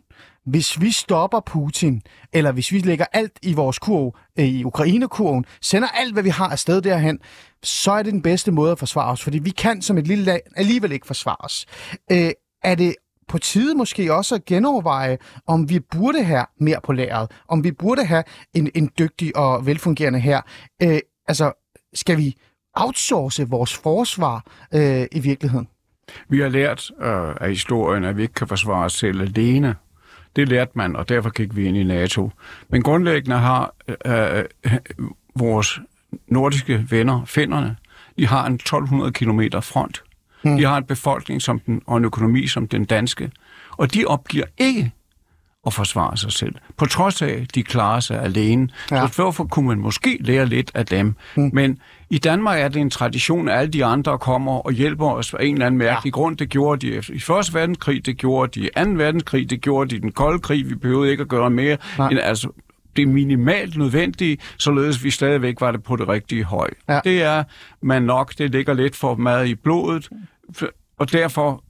Hvis 0.47 0.81
vi 0.81 0.91
stopper 0.91 1.41
Putin, 1.41 2.03
eller 2.33 2.53
hvis 2.53 2.73
vi 2.73 2.79
lægger 2.79 3.07
alt 3.13 3.39
i 3.43 3.53
vores 3.53 3.79
kurv, 3.79 4.17
øh, 4.39 4.45
i 4.45 4.65
Ukrainekurven, 4.65 5.45
sender 5.61 5.89
alt, 5.89 6.13
hvad 6.13 6.23
vi 6.23 6.29
har 6.29 6.49
afsted 6.49 6.83
derhen, 6.83 7.19
så 7.63 7.93
er 7.93 8.03
det 8.03 8.13
den 8.13 8.23
bedste 8.23 8.53
måde 8.53 8.73
at 8.73 8.79
forsvare 8.79 9.11
os, 9.11 9.23
fordi 9.23 9.39
vi 9.39 9.51
kan 9.51 9.83
som 9.83 9.99
et 9.99 10.07
lille 10.07 10.25
land 10.25 10.43
alligevel 10.57 10.93
ikke 10.93 11.07
forsvare 11.07 11.37
os. 11.41 11.67
Øh, 12.13 12.31
er 12.65 12.75
det 12.75 12.95
på 13.29 13.39
tide 13.39 13.75
måske 13.75 14.15
også 14.15 14.35
at 14.35 14.45
genoverveje, 14.45 15.19
om 15.47 15.69
vi 15.69 15.81
burde 15.81 16.25
have 16.25 16.45
mere 16.61 16.81
på 16.85 16.93
lageret, 16.93 17.31
om 17.49 17.65
vi 17.65 17.73
burde 17.73 18.05
have 18.05 18.25
en, 18.55 18.71
en 18.75 18.91
dygtig 18.99 19.37
og 19.37 19.67
velfungerende 19.67 20.21
her. 20.21 20.41
Øh, 20.83 20.99
altså, 21.29 21.53
skal 21.95 22.19
vi 22.19 22.35
outsource 22.75 23.49
vores 23.49 23.75
forsvar 23.75 24.45
øh, 24.75 25.07
i 25.13 25.21
virkeligheden? 25.21 25.69
Vi 26.29 26.41
har 26.41 26.49
lært 26.49 26.91
øh, 27.01 27.35
af 27.41 27.49
historien, 27.49 28.05
at 28.05 28.17
vi 28.17 28.23
ikke 28.23 28.35
kan 28.35 28.49
forsvare 28.49 28.85
os 28.85 28.93
selv 28.93 29.21
alene. 29.21 29.75
Det 30.37 30.49
lærte 30.49 30.71
man, 30.75 30.97
og 30.97 31.09
derfor 31.09 31.31
gik 31.31 31.57
vi 31.57 31.67
ind 31.67 31.76
i 31.76 31.83
NATO. 31.83 32.31
Men 32.69 32.83
grundlæggende 32.83 33.37
har 33.37 33.75
øh, 34.07 34.45
vores 35.35 35.81
nordiske 36.29 36.87
venner, 36.91 37.25
finnerne, 37.25 37.76
de 38.19 38.26
har 38.26 38.47
en 38.47 38.55
1200 38.55 39.12
km 39.12 39.41
front. 39.61 40.03
Hmm. 40.43 40.57
De 40.57 40.64
har 40.64 40.76
en 40.76 40.85
befolkning 40.85 41.43
som 41.43 41.61
den, 41.61 41.83
og 41.87 41.97
en 41.97 42.05
økonomi 42.05 42.47
som 42.47 42.69
den 42.69 42.85
danske. 42.85 43.31
Og 43.71 43.95
de 43.95 44.05
opgiver 44.05 44.45
ikke 44.59 44.93
at 45.66 45.73
forsvare 45.73 46.16
sig 46.16 46.33
selv. 46.33 46.54
På 46.76 46.87
trods 46.87 47.23
af, 47.23 47.28
at 47.42 47.54
de 47.54 47.62
klarer 47.62 48.00
sig 48.00 48.23
alene. 48.23 48.68
Ja. 48.90 49.06
Så 49.06 49.23
hvorfor 49.23 49.44
kunne 49.44 49.68
man 49.68 49.78
måske 49.78 50.18
lære 50.21 50.47
lidt 50.47 50.71
af 50.75 50.87
dem? 50.87 51.14
Hmm. 51.35 51.50
Men 51.52 51.78
i 52.11 52.18
Danmark 52.18 52.61
er 52.61 52.68
det 52.68 52.80
en 52.80 52.90
tradition, 52.90 53.49
at 53.49 53.59
alle 53.59 53.73
de 53.73 53.85
andre 53.85 54.18
kommer 54.18 54.66
og 54.66 54.73
hjælper 54.73 55.11
os 55.11 55.35
af 55.35 55.44
en 55.44 55.54
eller 55.54 55.66
anden 55.66 55.78
mærkelig 55.78 56.11
ja. 56.11 56.11
grund. 56.11 56.37
Det 56.37 56.49
gjorde 56.49 56.87
de 56.87 57.02
i 57.14 57.21
Første 57.21 57.54
Verdenskrig, 57.54 58.06
det 58.06 58.16
gjorde 58.16 58.61
de 58.61 58.66
i 58.66 58.71
Anden 58.76 58.99
Verdenskrig, 58.99 59.50
det 59.50 59.61
gjorde 59.61 59.90
de 59.90 59.97
i 59.97 59.99
den 59.99 60.12
kolde 60.12 60.38
krig. 60.38 60.71
Vi 60.71 60.75
behøvede 60.75 61.11
ikke 61.11 61.21
at 61.21 61.28
gøre 61.28 61.50
mere. 61.50 61.76
End, 61.99 62.18
altså, 62.23 62.49
det 62.97 63.09
minimalt 63.09 63.76
nødvendige, 63.76 64.38
således 64.59 65.04
vi 65.04 65.11
stadigvæk 65.11 65.61
var 65.61 65.73
det 65.73 65.83
på 65.83 65.97
det 65.97 66.09
rigtige 66.09 66.44
høj. 66.44 66.71
Ja. 66.88 67.00
Det 67.04 67.23
er 67.23 67.44
man 67.83 68.02
nok, 68.02 68.38
det 68.38 68.50
ligger 68.50 68.75
lidt 68.75 68.97
for 68.97 69.14
meget 69.14 69.49
i 69.49 69.54
blodet, 69.54 70.09
og 70.99 71.12
derfor 71.12 71.62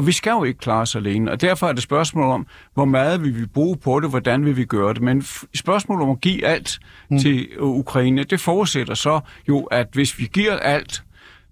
og 0.00 0.06
vi 0.06 0.12
skal 0.12 0.30
jo 0.30 0.44
ikke 0.44 0.60
klare 0.60 0.80
os 0.80 0.96
alene, 0.96 1.30
og 1.30 1.40
derfor 1.40 1.68
er 1.68 1.72
det 1.72 1.82
spørgsmål 1.82 2.24
om, 2.24 2.46
hvor 2.74 2.84
meget 2.84 3.22
vil 3.22 3.40
vi 3.40 3.46
bruge 3.46 3.76
på 3.76 4.00
det, 4.00 4.10
hvordan 4.10 4.44
vil 4.44 4.56
vi 4.56 4.64
gøre 4.64 4.94
det. 4.94 5.02
Men 5.02 5.24
spørgsmålet 5.54 6.02
om 6.02 6.10
at 6.10 6.20
give 6.20 6.46
alt 6.46 6.78
mm. 7.10 7.18
til 7.18 7.48
Ukraine, 7.58 8.24
det 8.24 8.40
forudsætter 8.40 8.94
så 8.94 9.20
jo, 9.48 9.60
at 9.60 9.86
hvis 9.92 10.18
vi 10.18 10.28
giver 10.32 10.56
alt, 10.56 11.02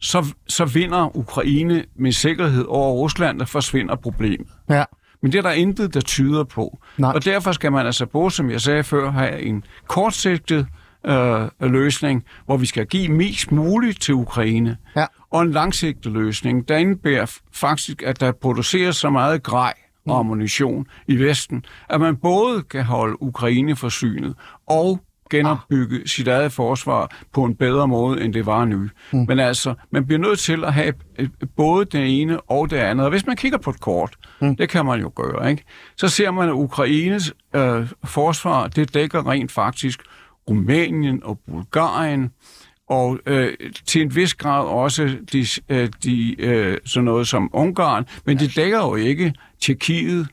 så, 0.01 0.35
så 0.49 0.65
vinder 0.65 1.17
Ukraine 1.17 1.85
med 1.97 2.13
sikkerhed 2.13 2.65
over 2.69 2.93
Rusland, 2.93 3.41
og 3.41 3.49
forsvinder 3.49 3.97
problemet. 3.97 4.49
Ja. 4.71 4.85
Men 5.23 5.33
det 5.33 5.39
er 5.39 5.43
der 5.43 5.53
intet, 5.53 5.95
der 5.95 6.01
tyder 6.01 6.45
på. 6.45 6.79
Nej. 6.99 7.13
Og 7.13 7.25
derfor 7.25 7.53
skal 7.53 7.73
man 7.73 7.87
altså 7.87 8.07
både, 8.07 8.31
som 8.31 8.51
jeg 8.51 8.61
sagde 8.61 8.85
før, 8.85 9.11
have 9.11 9.41
en 9.43 9.65
kortsigtet 9.87 10.67
øh, 11.07 11.49
løsning, 11.61 12.25
hvor 12.47 12.57
vi 12.57 12.67
skal 12.67 12.87
give 12.87 13.09
mest 13.09 13.53
muligt 13.53 14.01
til 14.01 14.15
Ukraine. 14.15 14.77
Ja. 14.97 15.07
Og 15.31 15.43
en 15.43 15.51
langsigtet 15.51 16.13
løsning, 16.13 16.69
der 16.69 16.77
indebærer 16.77 17.39
faktisk, 17.53 18.03
at 18.03 18.21
der 18.21 18.33
produceres 18.33 18.97
så 18.97 19.11
meget 19.11 19.43
grej 19.43 19.75
og 20.07 20.15
mm. 20.15 20.21
ammunition 20.21 20.87
i 21.09 21.17
Vesten, 21.17 21.65
at 21.89 22.01
man 22.01 22.17
både 22.17 22.63
kan 22.63 22.85
holde 22.85 23.23
Ukraine 23.23 23.77
forsynet 23.77 24.35
og 24.67 25.01
genopbygge 25.31 25.97
ah. 25.97 26.07
sit 26.07 26.29
eget 26.29 26.53
forsvar 26.53 27.17
på 27.33 27.45
en 27.45 27.55
bedre 27.55 27.89
måde, 27.89 28.25
end 28.25 28.35
det 28.35 28.47
var 28.47 28.65
nu. 28.65 28.89
Mm. 29.13 29.25
Men 29.29 29.39
altså, 29.39 29.75
man 29.91 30.07
bliver 30.07 30.19
nødt 30.19 30.39
til 30.39 30.65
at 30.65 30.75
have 30.75 30.95
både 31.57 31.85
det 31.85 32.21
ene 32.21 32.41
og 32.41 32.71
det 32.71 32.77
andet. 32.77 33.05
Og 33.05 33.11
hvis 33.11 33.27
man 33.27 33.37
kigger 33.37 33.59
på 33.59 33.71
et 33.71 33.81
kort, 33.81 34.17
mm. 34.41 34.57
det 34.57 34.69
kan 34.69 34.87
man 34.87 35.01
jo 35.01 35.13
gøre, 35.15 35.51
ikke? 35.51 35.65
så 35.97 36.09
ser 36.09 36.31
man, 36.31 36.49
at 36.49 36.53
Ukraines 36.53 37.33
øh, 37.55 37.89
forsvar, 38.05 38.69
det 38.69 38.95
dækker 38.95 39.31
rent 39.31 39.53
faktisk 39.53 40.03
Rumænien 40.49 41.25
og 41.25 41.39
Bulgarien, 41.51 42.31
og 42.89 43.19
øh, 43.27 43.53
til 43.87 44.03
en 44.03 44.15
vis 44.15 44.35
grad 44.35 44.67
også 44.67 45.17
de, 45.33 45.47
øh, 45.69 45.89
de, 46.03 46.41
øh, 46.41 46.79
sådan 46.85 47.05
noget 47.05 47.29
som 47.29 47.51
Ungarn, 47.53 48.07
men 48.25 48.39
det 48.39 48.57
dækker 48.57 48.79
jo 48.79 48.95
ikke 48.95 49.35
Tjekkiet 49.61 50.29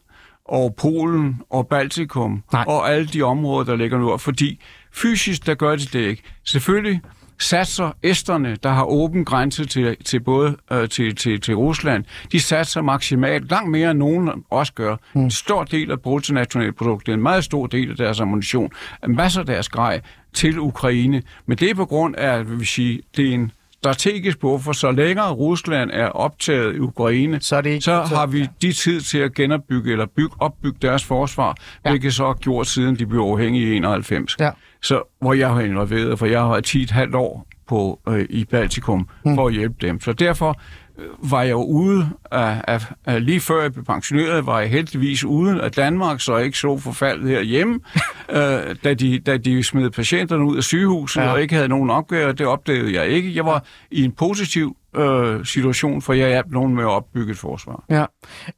og 0.45 0.75
Polen 0.75 1.41
og 1.49 1.67
Baltikum 1.67 2.43
Nej. 2.53 2.63
og 2.67 2.91
alle 2.93 3.07
de 3.07 3.21
områder, 3.21 3.65
der 3.65 3.75
ligger 3.75 3.97
nu, 3.97 4.17
fordi 4.17 4.61
fysisk, 4.93 5.45
der 5.45 5.55
gør 5.55 5.75
de 5.75 5.85
det 5.85 5.99
ikke. 5.99 6.23
Selvfølgelig 6.45 7.01
satser 7.39 7.91
esterne, 8.03 8.57
der 8.63 8.69
har 8.69 8.83
åben 8.83 9.25
grænse 9.25 9.65
til, 9.65 9.97
til 10.05 10.19
både 10.19 10.55
øh, 10.71 10.89
til, 10.89 11.15
til, 11.15 11.41
til 11.41 11.55
Rusland, 11.55 12.03
de 12.31 12.39
satser 12.39 12.81
maksimalt, 12.81 13.51
langt 13.51 13.71
mere 13.71 13.91
end 13.91 13.99
nogen 13.99 14.29
også 14.49 14.73
gør. 14.73 14.95
Mm. 15.13 15.21
En 15.21 15.31
stor 15.31 15.63
del 15.63 15.91
af 15.91 15.99
bruttonationalproduktet, 15.99 17.13
en 17.13 17.21
meget 17.21 17.43
stor 17.43 17.67
del 17.67 17.91
af 17.91 17.97
deres 17.97 18.19
ammunition, 18.19 18.71
masser 19.07 19.39
af 19.39 19.45
deres 19.45 19.69
grej 19.69 20.01
til 20.33 20.59
Ukraine. 20.59 21.21
Men 21.45 21.57
det 21.57 21.69
er 21.69 21.75
på 21.75 21.85
grund 21.85 22.15
af, 22.15 22.49
vil 22.49 22.59
vi 22.59 22.65
sige, 22.65 23.01
det 23.17 23.29
er 23.29 23.33
en 23.33 23.51
strategisk 23.85 24.39
buffer, 24.39 24.71
så 24.71 24.91
længere 24.91 25.31
Rusland 25.31 25.89
er 25.93 26.07
optaget 26.07 26.75
i 26.75 26.79
Ukraine, 26.79 27.41
så, 27.41 27.55
er 27.55 27.61
det 27.61 27.69
ikke, 27.69 27.83
så 27.83 27.95
har 27.95 28.25
vi 28.25 28.47
de 28.61 28.71
tid 28.71 29.01
til 29.01 29.17
at 29.17 29.33
genopbygge 29.33 29.91
eller 29.91 30.05
bygge, 30.05 30.35
opbygge 30.39 30.77
deres 30.81 31.03
forsvar, 31.03 31.57
ja. 31.85 31.89
hvilket 31.89 32.13
så 32.13 32.25
har 32.25 32.33
gjort 32.33 32.67
siden 32.67 32.99
de 32.99 33.05
blev 33.05 33.21
uafhængige 33.21 33.73
i 33.73 33.75
91. 33.75 34.35
Ja. 34.39 34.49
Så, 34.85 35.03
hvor 35.21 35.33
jeg 35.33 35.49
har 35.49 35.61
involveret, 35.61 36.19
for 36.19 36.25
jeg 36.25 36.41
har 36.41 36.59
10 36.59 36.81
et 36.83 36.91
halvt 36.91 37.15
år 37.15 37.47
på, 37.67 37.99
øh, 38.07 38.25
i 38.29 38.45
Baltikum 38.45 39.09
mm. 39.25 39.35
for 39.35 39.47
at 39.47 39.53
hjælpe 39.53 39.75
dem. 39.87 40.01
Så 40.01 40.13
derfor 40.13 40.61
øh, 40.97 41.31
var 41.31 41.43
jeg 41.43 41.55
ude, 41.55 42.09
af, 42.31 42.61
af, 42.67 42.81
af, 43.05 43.25
lige 43.25 43.39
før 43.39 43.61
jeg 43.61 43.73
blev 43.73 43.85
pensioneret, 43.85 44.45
var 44.45 44.59
jeg 44.59 44.69
heldigvis 44.69 45.23
ude 45.23 45.61
af 45.61 45.71
Danmark, 45.71 46.21
så 46.21 46.35
jeg 46.37 46.45
ikke 46.45 46.57
så 46.57 46.77
forfaldet 46.77 47.29
herhjemme, 47.29 47.79
øh, 48.37 48.75
da, 48.83 48.93
de, 48.93 49.19
da 49.19 49.37
de 49.37 49.63
smed 49.63 49.89
patienterne 49.89 50.45
ud 50.45 50.57
af 50.57 50.63
sygehuset 50.63 51.21
ja. 51.21 51.31
og 51.31 51.41
ikke 51.41 51.55
havde 51.55 51.67
nogen 51.67 51.89
opgaver. 51.89 52.31
Det 52.31 52.47
opdagede 52.47 52.93
jeg 52.93 53.07
ikke. 53.07 53.35
Jeg 53.35 53.45
var 53.45 53.65
i 53.91 54.03
en 54.03 54.11
positiv 54.11 54.77
øh, 54.97 55.45
situation, 55.45 56.01
for 56.01 56.13
jeg 56.13 56.27
hjalp 56.27 56.51
nogen 56.51 56.75
med 56.75 56.83
at 56.83 56.89
opbygge 56.89 57.31
et 57.31 57.37
forsvar. 57.37 57.85
Ja, 57.89 58.05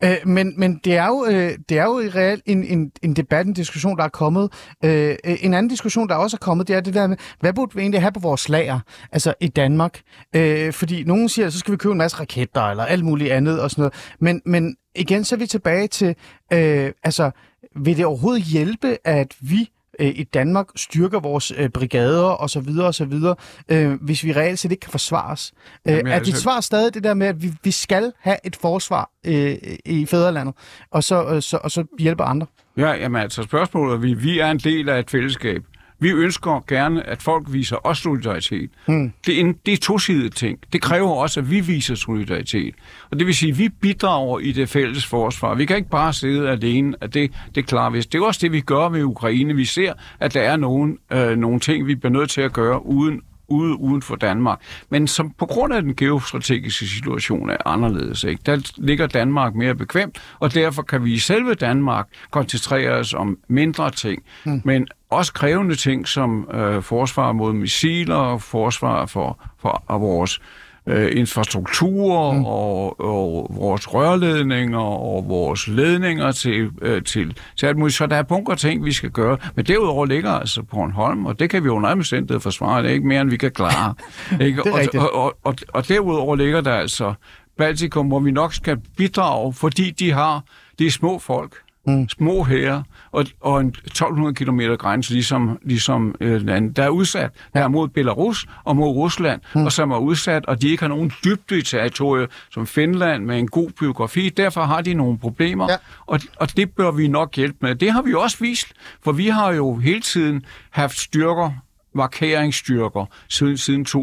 øh, 0.04 0.15
men, 0.26 0.54
men 0.60 0.80
det 0.84 0.97
er 0.97 1.08
jo, 1.08 1.26
øh, 1.30 1.52
det 1.69 1.80
er 1.80 1.84
jo 1.84 2.00
i 2.00 2.10
reelt 2.10 2.43
en, 2.45 2.63
en, 2.63 2.91
en 3.04 3.13
debat, 3.13 3.45
en 3.45 3.54
diskussion, 3.54 3.97
der 3.97 4.04
er 4.04 4.10
kommet. 4.10 4.54
Øh, 4.84 5.15
en 5.23 5.54
anden 5.54 5.69
diskussion, 5.69 6.10
der 6.10 6.15
også 6.15 6.38
er 6.38 6.45
kommet, 6.45 6.67
det 6.67 6.76
er 6.76 6.80
det 6.80 6.93
der 6.93 7.08
med, 7.08 7.17
hvad 7.39 7.54
burde 7.54 7.76
vi 7.76 7.82
egentlig 7.82 8.02
have 8.02 8.12
på 8.12 8.19
vores 8.19 8.50
lager, 8.50 8.80
altså 9.12 9.34
i 9.41 9.47
Danmark? 9.47 10.02
Øh, 10.36 10.73
fordi 10.73 11.04
nogen 11.04 11.30
siger, 11.30 11.50
så 11.50 11.60
skal 11.60 11.71
vi 11.71 11.78
købe 11.78 11.91
en 11.91 11.97
masse 11.97 12.19
raketter 12.19 12.62
eller 12.62 12.86
alt 12.86 13.06
muligt 13.06 13.32
andet 13.32 13.62
og 13.62 13.71
sådan 13.71 13.82
noget. 13.82 13.93
Men, 14.19 14.41
men 14.45 14.76
igen, 14.95 15.23
så 15.23 15.36
er 15.36 15.39
vi 15.39 15.47
tilbage 15.47 15.88
til, 15.88 16.15
øh, 16.54 16.91
altså, 17.04 17.32
vil 17.76 17.97
det 17.97 18.06
overhovedet 18.06 18.43
hjælpe, 18.43 18.97
at 19.04 19.36
vi 19.41 19.69
øh, 20.00 20.08
i 20.08 20.24
Danmark 20.24 20.68
styrker 20.76 21.20
vores 21.20 21.54
øh, 21.58 21.70
brigader 21.70 22.24
og 22.24 22.50
så 22.50 22.60
videre 22.60 22.88
og 22.88 22.96
så 22.96 23.06
videre, 23.06 23.36
øh, 23.70 23.94
hvis 24.02 24.24
vi 24.24 24.34
reelt 24.34 24.60
set 24.60 24.72
ikke 24.72 24.82
kan 24.82 24.92
forsvares. 24.92 25.54
Øh, 25.88 25.94
Jamen, 25.94 26.08
er 26.08 26.20
dit 26.20 26.28
altså... 26.28 26.42
svar 26.42 26.60
stadig 26.60 26.94
det 26.94 27.04
der 27.04 27.14
med, 27.14 27.28
at 27.28 27.42
vi, 27.42 27.54
vi 27.64 27.72
skal 27.72 28.14
have 28.20 28.38
et 28.44 28.56
forsvar 28.56 29.10
øh, 29.26 29.56
i 29.86 30.06
fædrelandet, 30.06 30.56
og 30.92 31.04
så, 31.04 31.26
øh, 31.26 31.42
så, 31.42 31.60
og 31.64 31.72
så 31.72 31.84
hjælpe 32.00 32.24
andre? 32.24 32.48
Ja, 32.78 32.92
jamen 32.92 33.22
altså 33.22 33.44
spørgsmålet 33.44 33.94
er, 33.94 34.00
vi, 34.00 34.14
vi 34.14 34.40
er 34.40 34.52
en 34.52 34.58
del 34.58 34.90
af 34.90 35.00
et 35.00 35.10
fællesskab. 35.10 35.64
Vi 36.00 36.10
ønsker 36.10 36.64
gerne, 36.68 37.08
at 37.10 37.22
folk 37.22 37.46
viser 37.50 37.78
os 37.84 37.98
solidaritet. 37.98 38.70
Hmm. 38.86 39.14
Det, 39.26 39.36
er 39.36 39.40
en, 39.40 39.54
det 39.66 39.74
er 39.74 39.78
tosidige 39.78 40.30
ting. 40.30 40.60
Det 40.74 40.82
kræver 40.82 41.10
også, 41.10 41.40
at 41.40 41.52
vi 41.52 41.60
viser 41.60 41.96
solidaritet. 41.96 42.76
Og 43.12 43.20
det 43.20 43.28
vil 43.28 43.36
sige, 43.36 43.52
at 43.52 43.60
vi 43.60 43.70
bidrager 43.70 44.40
i 44.40 44.52
det 44.52 44.70
fælles 44.70 45.06
forsvar. 45.06 45.56
Vi 45.56 45.66
kan 45.66 45.78
ikke 45.78 45.90
bare 45.90 46.14
sidde 46.14 46.50
alene, 46.50 46.96
at 47.02 47.14
det, 47.14 47.32
det 47.56 47.66
klarer 47.66 47.90
vi. 47.90 48.02
Det 48.02 48.16
er 48.16 48.26
også 48.26 48.40
det, 48.44 48.52
vi 48.52 48.62
gør 48.62 48.90
med 48.90 49.04
Ukraine. 49.04 49.56
Vi 49.56 49.66
ser, 49.66 49.94
at 50.20 50.34
der 50.34 50.42
er 50.42 50.56
nogle, 50.56 50.98
øh, 51.12 51.38
nogle 51.38 51.60
ting, 51.60 51.88
vi 51.88 51.96
bliver 51.96 52.12
nødt 52.14 52.30
til 52.30 52.42
at 52.42 52.54
gøre 52.54 52.86
uden 52.86 53.22
ude 53.48 53.80
uden 53.80 54.02
for 54.02 54.16
Danmark. 54.16 54.60
Men 54.90 55.08
som 55.08 55.32
på 55.38 55.46
grund 55.46 55.74
af 55.74 55.82
den 55.82 55.96
geostrategiske 55.96 56.86
situation 56.86 57.50
er 57.50 57.58
anderledes. 57.66 58.24
Ikke? 58.24 58.42
Der 58.46 58.72
ligger 58.78 59.08
Danmark 59.08 59.56
mere 59.56 59.76
bekvemt, 59.76 60.22
og 60.40 60.54
derfor 60.54 60.82
kan 60.82 61.04
vi 61.04 61.14
i 61.14 61.20
selve 61.20 61.54
Danmark 61.54 62.08
koncentrere 62.32 62.92
os 62.92 63.14
om 63.14 63.38
mindre 63.48 63.92
ting. 63.92 64.24
Mm. 64.46 64.62
Men 64.66 64.88
også 65.10 65.34
krævende 65.34 65.76
ting 65.76 66.08
som 66.08 66.50
øh, 66.54 66.84
forsvar 66.84 67.32
mod 67.32 67.54
missiler, 67.54 68.38
forsvar 68.38 69.06
for, 69.06 69.39
for 69.60 69.84
af 69.89 70.02
vores 70.02 70.41
øh, 70.88 71.17
infrastruktur 71.17 72.32
mm. 72.32 72.46
og, 72.46 73.00
og 73.00 73.48
vores 73.50 73.93
rørledninger 73.93 74.80
og 74.80 75.26
vores 75.28 75.67
ledninger 75.67 76.32
til, 76.32 76.70
øh, 76.82 77.04
til, 77.04 77.38
til 77.56 77.65
alt 77.65 77.78
muligt. 77.78 77.98
Så 77.98 78.08
der 78.08 78.15
er 78.15 78.24
bunker 78.24 78.56
ting, 78.56 78.86
vi 78.86 78.91
skal 78.91 79.10
gøre. 79.10 79.38
Men 79.56 79.65
derudover 79.65 80.06
ligger 80.06 80.32
altså 80.32 80.63
på 80.63 80.78
en 80.78 80.91
holm, 80.91 81.26
og 81.26 81.39
det 81.39 81.50
kan 81.50 81.63
vi 81.63 81.70
under 81.70 81.89
omstændighed 81.89 82.39
forsvare. 82.39 82.84
Det 82.84 82.89
er 82.89 82.93
ikke 82.93 83.08
mere, 83.08 83.22
end 83.22 83.30
vi 83.30 83.38
kan 83.38 83.52
klare. 83.52 83.93
ikke? 84.46 84.63
og, 84.63 84.80
og, 84.93 85.15
og, 85.15 85.38
og, 85.43 85.56
og 85.70 85.88
derudover 85.88 86.36
ligger 86.36 86.62
der 86.62 86.74
altså 86.74 87.13
Baltikum, 87.58 88.08
hvor 88.08 88.20
vi 88.20 88.32
nok 88.32 88.54
skal 88.54 88.78
bidrage, 88.98 89.54
fordi 89.54 89.91
de 89.91 90.12
har, 90.12 90.43
det 90.80 90.88
er 90.88 90.91
små 90.91 91.20
folk, 91.20 91.56
mm. 91.88 92.10
små 92.10 92.43
hære, 92.43 92.84
og, 93.12 93.26
og 93.41 93.62
en 93.62 93.67
1200 93.67 94.36
km 94.36 94.60
grænse, 94.80 95.13
ligesom, 95.13 95.60
ligesom 95.63 96.15
øh, 96.19 96.41
landet, 96.41 96.78
der 96.78 96.84
er 96.84 96.89
udsat. 96.89 97.32
Der 97.54 97.60
er 97.60 97.67
mod 97.67 97.88
Belarus 97.88 98.47
og 98.63 98.76
mod 98.76 98.88
Rusland, 98.88 99.41
mm. 99.56 99.65
og 99.65 99.71
som 99.71 99.91
er 99.91 99.97
udsat, 99.97 100.45
og 100.45 100.62
de 100.62 100.69
ikke 100.69 100.84
har 100.84 100.88
nogen 100.89 101.12
dybde 101.23 101.58
i 101.58 101.62
territoriet, 101.62 102.30
som 102.52 102.67
Finland 102.67 103.26
med 103.26 103.39
en 103.39 103.47
god 103.47 103.69
biografi. 103.80 104.30
Derfor 104.30 104.62
har 104.62 104.82
de 104.82 104.93
nogle 104.93 105.17
problemer, 105.17 105.67
Ja. 105.69 105.76
og, 106.06 106.19
og 106.39 106.58
det 106.58 106.71
bør 106.71 106.91
vi 106.91 107.08
nok 107.08 107.36
hjælpe 107.36 107.58
med. 107.62 107.76
Det 107.76 107.91
har 107.91 108.02
vi 108.02 108.13
også 108.13 108.38
vist, 108.39 108.73
for 109.04 109.12
vi 109.12 109.28
har 109.28 109.52
jo 109.54 109.76
hele 109.76 110.02
tiden 110.02 110.45
haft 110.71 110.97
styrker 111.00 111.52
markeringsstyrker. 111.93 113.06
Siden, 113.30 113.58
siden 113.58 113.86
2014-15 113.89 113.95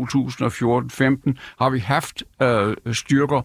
har 1.58 1.70
vi 1.70 1.78
haft 1.78 2.22
øh, 2.42 2.76
styrker 2.92 3.40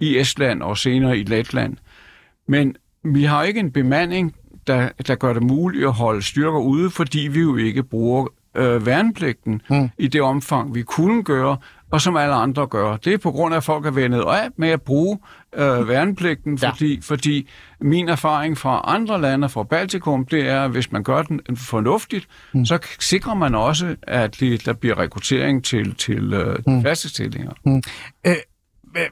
i 0.00 0.18
Estland 0.18 0.62
og 0.62 0.78
senere 0.78 1.18
i 1.18 1.22
Letland. 1.22 1.76
Men 2.48 2.76
vi 3.04 3.24
har 3.24 3.42
ikke 3.42 3.60
en 3.60 3.70
bemanding, 3.72 4.34
der, 4.66 4.88
der 5.06 5.14
gør 5.14 5.32
det 5.32 5.42
muligt 5.42 5.84
at 5.84 5.92
holde 5.92 6.22
styrker 6.22 6.58
ude, 6.58 6.90
fordi 6.90 7.18
vi 7.20 7.40
jo 7.40 7.56
ikke 7.56 7.82
bruger 7.82 8.26
øh, 8.54 8.86
værnepligten 8.86 9.62
mm. 9.70 9.90
i 9.98 10.08
det 10.08 10.22
omfang, 10.22 10.74
vi 10.74 10.82
kunne 10.82 11.22
gøre, 11.22 11.56
og 11.90 12.00
som 12.00 12.16
alle 12.16 12.34
andre 12.34 12.66
gør. 12.66 12.96
Det 12.96 13.12
er 13.14 13.18
på 13.18 13.30
grund 13.30 13.54
af, 13.54 13.56
at 13.58 13.64
folk 13.64 13.86
er 13.86 13.90
vendet 13.90 14.20
af 14.20 14.48
med 14.56 14.68
at 14.68 14.82
bruge 14.82 15.18
øh, 15.56 15.88
værnepligten, 15.88 16.58
Ja. 16.62 16.70
fordi, 16.70 17.00
fordi 17.02 17.48
min 17.80 18.08
erfaring 18.08 18.58
fra 18.58 18.80
andre 18.84 19.20
lande, 19.20 19.48
fra 19.48 19.62
Baltikum, 19.62 20.24
det 20.26 20.48
er, 20.48 20.64
at 20.64 20.70
hvis 20.70 20.92
man 20.92 21.02
gør 21.02 21.22
den 21.22 21.40
fornuftigt, 21.56 22.28
mm. 22.52 22.64
så 22.66 22.78
sikrer 23.00 23.34
man 23.34 23.54
også, 23.54 23.96
at 24.02 24.40
det, 24.40 24.66
der 24.66 24.72
bliver 24.72 24.98
rekruttering 24.98 25.64
til, 25.64 25.94
til 25.94 26.32
øh, 26.32 26.58
mm. 26.66 26.82
faste 26.82 27.08
stillinger. 27.08 27.50
Øh, 28.26 28.34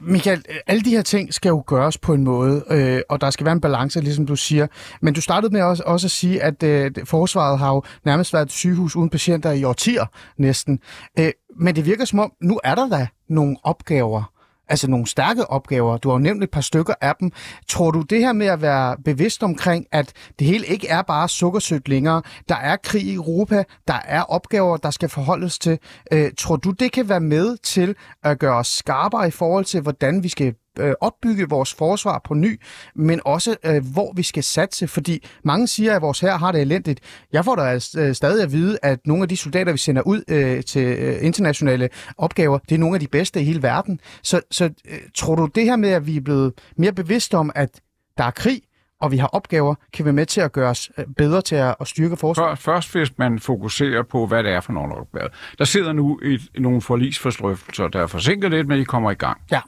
Michael, 0.01 0.45
øh, 0.49 0.55
alle 0.67 0.81
de 0.81 0.89
her 0.89 1.01
ting 1.01 1.33
skal 1.33 1.49
jo 1.49 1.63
gøres 1.67 1.97
på 1.97 2.13
en 2.13 2.23
måde, 2.23 2.63
øh, 2.69 3.01
og 3.09 3.21
der 3.21 3.29
skal 3.29 3.45
være 3.45 3.53
en 3.53 3.61
balance, 3.61 4.01
ligesom 4.01 4.25
du 4.25 4.35
siger. 4.35 4.67
Men 5.01 5.13
du 5.13 5.21
startede 5.21 5.53
med 5.53 5.61
også, 5.61 5.83
også 5.85 6.07
at 6.07 6.11
sige, 6.11 6.43
at 6.43 6.63
øh, 6.63 6.91
det- 6.95 7.07
forsvaret 7.07 7.59
har 7.59 7.69
jo 7.73 7.83
nærmest 8.05 8.33
været 8.33 8.45
et 8.45 8.51
sygehus 8.51 8.95
uden 8.95 9.09
patienter 9.09 9.51
i 9.51 9.63
årtier 9.63 10.05
næsten. 10.37 10.79
Øh, 11.19 11.31
men 11.59 11.75
det 11.75 11.85
virker 11.85 12.05
som 12.05 12.19
om, 12.19 12.31
nu 12.41 12.59
er 12.63 12.75
der 12.75 12.89
da 12.89 13.07
nogle 13.29 13.57
opgaver, 13.63 14.31
altså 14.69 14.89
nogle 14.89 15.07
stærke 15.07 15.49
opgaver. 15.49 15.97
Du 15.97 16.09
har 16.09 16.15
jo 16.15 16.19
nævnt 16.19 16.43
et 16.43 16.51
par 16.51 16.61
stykker 16.61 16.93
af 17.01 17.15
dem. 17.19 17.31
Tror 17.67 17.91
du 17.91 18.01
det 18.01 18.19
her 18.19 18.33
med 18.33 18.47
at 18.47 18.61
være 18.61 18.97
bevidst 19.05 19.43
omkring, 19.43 19.85
at 19.91 20.13
det 20.39 20.47
hele 20.47 20.65
ikke 20.65 20.87
er 20.87 21.01
bare 21.01 21.29
sukkersødt 21.29 21.89
længere? 21.89 22.21
Der 22.49 22.55
er 22.55 22.75
krig 22.75 23.03
i 23.03 23.13
Europa, 23.13 23.63
der 23.87 23.99
er 24.05 24.21
opgaver, 24.21 24.77
der 24.77 24.91
skal 24.91 25.09
forholdes 25.09 25.59
til. 25.59 25.79
Øh, 26.11 26.31
tror 26.37 26.55
du, 26.55 26.71
det 26.71 26.91
kan 26.91 27.09
være 27.09 27.19
med 27.19 27.57
til 27.57 27.95
at 28.23 28.39
gøre 28.39 28.55
os 28.55 28.67
skarpere 28.67 29.27
i 29.27 29.31
forhold 29.31 29.65
til, 29.65 29.81
hvordan 29.81 30.23
vi 30.23 30.29
skal 30.29 30.53
øh, 30.79 30.93
opbygge 31.01 31.49
vores 31.49 31.73
forsvar 31.73 32.21
på 32.23 32.33
ny, 32.33 32.61
men 32.95 33.21
også 33.25 33.55
øh, 33.65 33.85
hvor 33.93 34.13
vi 34.15 34.23
skal 34.23 34.43
satse, 34.43 34.87
fordi 34.87 35.27
mange 35.43 35.67
siger, 35.67 35.95
at 35.95 36.01
vores 36.01 36.19
her 36.19 36.37
har 36.37 36.51
det 36.51 36.61
elendigt. 36.61 36.99
Jeg 37.33 37.45
får 37.45 37.55
da 37.55 37.79
øh, 37.97 38.15
stadig 38.15 38.43
at 38.43 38.51
vide, 38.51 38.77
at 38.83 38.99
nogle 39.05 39.23
af 39.23 39.29
de 39.29 39.37
soldater, 39.37 39.71
vi 39.71 39.77
sender 39.77 40.01
ud 40.01 40.23
øh, 40.27 40.63
til 40.63 40.85
øh, 40.85 41.17
internationale 41.21 41.89
opgaver, 42.17 42.57
det 42.57 42.75
er 42.75 42.79
nogle 42.79 42.95
af 42.95 42.99
de 42.99 43.07
bedste 43.07 43.41
i 43.41 43.43
hele 43.43 43.63
verden. 43.63 43.99
Så, 44.23 44.41
så 44.51 44.65
øh, 44.65 44.99
tror 45.15 45.35
du 45.35 45.45
det 45.55 45.63
her 45.63 45.75
med, 45.75 45.89
at 45.89 46.07
vi 46.07 46.17
er 46.17 46.21
blevet 46.21 46.53
mere 46.77 46.93
bevidste 46.93 47.37
om, 47.37 47.51
at 47.55 47.69
der 48.17 48.23
er 48.23 48.31
krig, 48.31 48.61
og 49.01 49.11
vi 49.11 49.17
har 49.17 49.27
opgaver, 49.27 49.75
kan 49.93 50.05
være 50.05 50.13
med 50.13 50.25
til 50.25 50.41
at 50.41 50.51
gøre 50.51 50.69
os 50.69 50.91
bedre 51.17 51.41
til 51.41 51.55
at, 51.55 51.75
at 51.79 51.87
styrke 51.87 52.17
forsvaret? 52.17 52.59
Før, 52.59 52.73
først 52.73 52.91
hvis 52.91 53.17
man 53.17 53.39
fokuserer 53.39 54.03
på, 54.03 54.27
hvad 54.27 54.43
det 54.43 54.51
er 54.51 54.61
for 54.61 54.73
nogle 54.73 54.95
opgaver. 54.95 55.27
Der 55.57 55.65
sidder 55.65 55.93
nu 55.93 56.19
et, 56.23 56.41
nogle 56.57 56.81
forlisforstrøftelser, 56.81 57.87
der 57.87 58.01
er 58.01 58.07
forsinket 58.07 58.51
lidt, 58.51 58.67
men 58.67 58.79
de 58.79 58.85
kommer 58.85 59.11
i 59.11 59.13
gang. 59.13 59.41
Ja. 59.51 59.61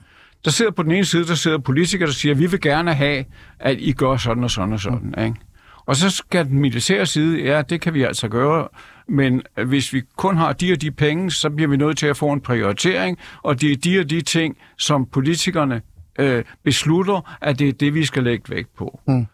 Der 0.45 0.51
sidder 0.51 0.71
på 0.71 0.83
den 0.83 0.91
ene 0.91 1.05
side, 1.05 1.27
der 1.27 1.35
sidder 1.35 1.57
politikere, 1.57 2.07
der 2.07 2.13
siger, 2.13 2.35
vi 2.35 2.45
vil 2.45 2.61
gerne 2.61 2.93
have, 2.93 3.25
at 3.59 3.77
I 3.79 3.91
gør 3.91 4.17
sådan 4.17 4.43
og 4.43 4.51
sådan 4.51 4.73
og 4.73 4.79
sådan. 4.79 5.13
Mm. 5.17 5.23
Ikke? 5.23 5.35
Og 5.85 5.95
så 5.95 6.09
skal 6.09 6.45
den 6.45 6.59
militære 6.59 7.05
side, 7.05 7.43
ja, 7.43 7.61
det 7.61 7.81
kan 7.81 7.93
vi 7.93 8.03
altså 8.03 8.27
gøre, 8.27 8.67
men 9.07 9.41
hvis 9.65 9.93
vi 9.93 10.01
kun 10.17 10.37
har 10.37 10.53
de 10.53 10.71
og 10.73 10.81
de 10.81 10.91
penge, 10.91 11.31
så 11.31 11.49
bliver 11.49 11.69
vi 11.69 11.77
nødt 11.77 11.97
til 11.97 12.07
at 12.07 12.17
få 12.17 12.31
en 12.31 12.41
prioritering, 12.41 13.17
og 13.43 13.61
det 13.61 13.71
er 13.71 13.75
de 13.77 13.99
og 13.99 14.09
de 14.09 14.21
ting, 14.21 14.57
som 14.77 15.05
politikerne 15.05 15.81
øh, 16.19 16.43
beslutter, 16.63 17.37
at 17.41 17.59
det 17.59 17.69
er 17.69 17.73
det, 17.73 17.93
vi 17.93 18.05
skal 18.05 18.23
lægge 18.23 18.43
vægt 18.49 18.75
på. 18.77 18.99
Mm. 19.07 19.25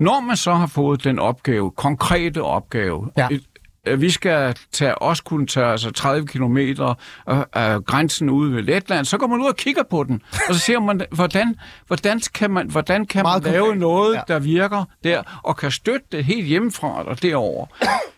Når 0.00 0.20
man 0.20 0.36
så 0.36 0.54
har 0.54 0.66
fået 0.66 1.04
den 1.04 1.18
opgave, 1.18 1.70
konkrete 1.70 2.42
opgave, 2.42 3.10
Ja. 3.16 3.28
et, 3.30 3.42
vi 3.98 4.10
skal 4.10 4.54
tage, 4.72 4.94
også 4.98 5.22
kunne 5.24 5.46
tage 5.46 5.66
altså 5.66 5.90
30 5.90 6.26
km 6.26 6.56
af 7.52 7.84
grænsen 7.84 8.30
ude 8.30 8.54
ved 8.56 8.62
Letland, 8.62 9.04
så 9.04 9.18
går 9.18 9.26
man 9.26 9.40
ud 9.40 9.46
og 9.46 9.56
kigger 9.56 9.82
på 9.90 10.04
den, 10.04 10.22
og 10.48 10.54
så 10.54 10.60
ser 10.60 10.80
man, 10.80 11.00
hvordan, 11.10 11.54
hvordan 11.86 12.20
kan 12.34 12.50
man, 12.50 12.70
hvordan 12.70 13.06
kan 13.06 13.22
man 13.22 13.42
lave 13.42 13.60
konkret. 13.64 13.80
noget, 13.80 14.14
Ja. 14.14 14.20
der 14.28 14.38
virker 14.38 14.84
der, 15.04 15.22
og 15.42 15.56
kan 15.56 15.70
støtte 15.70 16.06
det 16.12 16.24
helt 16.24 16.46
hjemmefra 16.46 17.02
og 17.02 17.22
derover. 17.22 17.66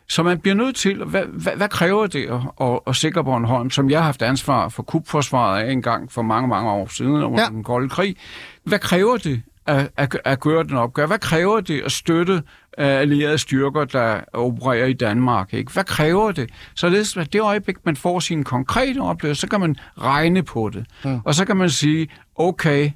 Så 0.09 0.23
man 0.23 0.39
bliver 0.39 0.55
nødt 0.55 0.77
til, 0.77 1.05
hvad, 1.05 1.23
hvad, 1.25 1.53
hvad 1.57 1.69
kræver 1.69 2.07
det 2.07 2.27
at, 2.27 2.41
at, 2.67 2.81
at 2.87 2.97
sikre 2.97 3.25
Bornholm, 3.25 3.71
som 3.71 3.91
jeg 3.91 3.99
har 3.99 4.05
haft 4.05 4.23
ansvar 4.23 4.69
for 4.69 4.83
kubforsvaret 4.83 5.63
af 5.63 5.73
en 5.73 5.83
gang 5.83 6.13
for 6.13 6.23
mange, 6.23 6.49
mange 6.49 6.71
år 6.71 6.89
siden 6.91 7.13
under 7.25 7.41
Ja. 7.43 7.49
den 7.49 7.65
kolde 7.65 7.89
krig. 7.89 8.17
Hvad 8.65 8.79
kræver 8.79 9.17
det 9.17 9.43
at, 9.67 9.89
at, 9.97 10.17
at 10.25 10.41
gøre 10.41 10.63
den 10.65 10.77
opgave? 10.77 11.07
Hvad 11.07 11.19
kræver 11.19 11.61
det 11.61 11.81
at 11.85 11.93
støtte 11.93 12.43
allierede 12.77 13.39
styrker, 13.39 13.85
der 13.85 14.21
opererer 14.33 14.87
i 14.87 14.93
Danmark? 14.93 15.55
Ikke? 15.55 15.73
Hvad 15.73 15.85
kræver 15.85 16.33
det? 16.33 16.51
Således 16.75 17.17
at 17.17 17.33
det 17.33 17.41
øjeblik, 17.41 17.77
man 17.85 17.97
får 17.97 18.21
sine 18.21 18.45
konkrete 18.45 18.99
oplevelser, 18.99 19.41
så 19.41 19.51
kan 19.51 19.61
man 19.61 19.77
regne 20.01 20.43
på 20.43 20.71
det. 20.73 20.87
Mm. 21.05 21.21
Og 21.25 21.35
så 21.35 21.45
kan 21.45 21.57
man 21.57 21.71
sige, 21.71 22.09
okay, 22.37 22.91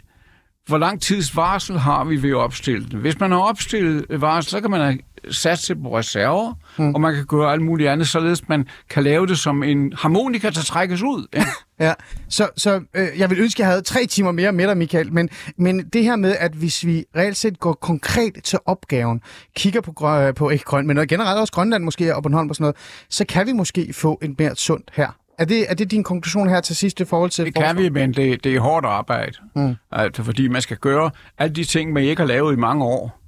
hvor 0.66 0.78
lang 0.78 1.00
tids 1.00 1.36
varsel 1.36 1.78
har 1.78 2.04
vi 2.04 2.22
ved 2.22 2.30
at 2.30 2.36
opstille 2.36 2.86
den? 2.90 3.00
Hvis 3.00 3.20
man 3.20 3.32
har 3.32 3.38
opstillet 3.38 4.06
et 4.10 4.20
varsel, 4.20 4.50
så 4.50 4.60
kan 4.60 4.70
man 4.70 5.00
satse 5.30 5.76
på 5.76 5.98
reserver, 5.98 6.52
mm. 6.78 6.94
og 6.94 7.00
man 7.00 7.14
kan 7.14 7.26
gøre 7.26 7.52
alt 7.52 7.62
muligt 7.62 7.88
andet, 7.90 8.08
således 8.08 8.48
man 8.48 8.68
kan 8.90 9.02
lave 9.02 9.26
det 9.26 9.38
som 9.38 9.62
en 9.62 9.92
harmonika, 9.96 10.50
der 10.50 10.62
trækkes 10.62 11.02
ud. 11.02 11.26
Ikke? 11.32 11.46
Ja, 11.80 11.92
så, 12.28 12.48
så 12.56 12.80
øh, 12.94 13.08
jeg 13.18 13.30
vil 13.30 13.40
ønske, 13.40 13.56
at 13.56 13.64
jeg 13.64 13.66
havde 13.66 13.82
tre 13.82 14.06
timer 14.06 14.32
mere 14.32 14.52
med 14.52 14.66
dig, 14.66 14.76
Michael, 14.76 15.12
men, 15.12 15.28
men 15.56 15.80
det 15.92 16.04
her 16.04 16.16
med, 16.16 16.36
at 16.38 16.52
hvis 16.52 16.86
vi 16.86 17.04
reelt 17.16 17.36
set 17.36 17.60
går 17.60 17.72
konkret 17.72 18.44
til 18.44 18.58
opgaven, 18.66 19.20
kigger 19.56 19.80
på, 19.80 19.92
grø- 20.00 20.32
på 20.32 20.50
ikke 20.50 20.64
grøn, 20.64 20.86
men 20.86 21.08
generelt 21.08 21.40
også 21.40 21.52
Grønland 21.52 21.84
måske 21.84 22.16
og 22.16 22.22
Bornholm 22.22 22.48
og 22.48 22.56
sådan 22.56 22.62
noget, 22.62 22.76
så 23.08 23.24
kan 23.24 23.46
vi 23.46 23.52
måske 23.52 23.92
få 23.92 24.18
en 24.22 24.36
mere 24.38 24.56
sundt 24.56 24.90
her. 24.94 25.08
Er 25.38 25.44
det, 25.44 25.70
er 25.70 25.74
det 25.74 25.90
din 25.90 26.04
konklusion 26.04 26.48
her 26.48 26.60
til 26.60 26.76
sidst 26.76 27.00
i 27.00 27.04
forhold 27.04 27.30
til 27.30 27.44
Det 27.44 27.54
kan 27.54 27.78
vi, 27.78 27.88
men 27.88 28.14
det, 28.14 28.44
det 28.44 28.54
er 28.54 28.60
hårdt 28.60 28.86
arbejde. 28.86 29.32
Mm. 29.56 29.74
Altså, 29.92 30.22
fordi 30.22 30.48
man 30.48 30.62
skal 30.62 30.76
gøre 30.76 31.10
alle 31.38 31.54
de 31.54 31.64
ting, 31.64 31.92
man 31.92 32.02
ikke 32.02 32.20
har 32.20 32.26
lavet 32.26 32.52
i 32.52 32.56
mange 32.56 32.84
år. 32.84 33.19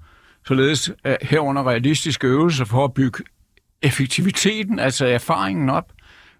Således 0.46 0.90
herunder 1.22 1.68
realistiske 1.68 2.26
øvelser 2.26 2.64
for 2.64 2.84
at 2.84 2.94
bygge 2.94 3.24
effektiviteten, 3.82 4.78
altså 4.78 5.06
erfaringen 5.06 5.70
op. 5.70 5.92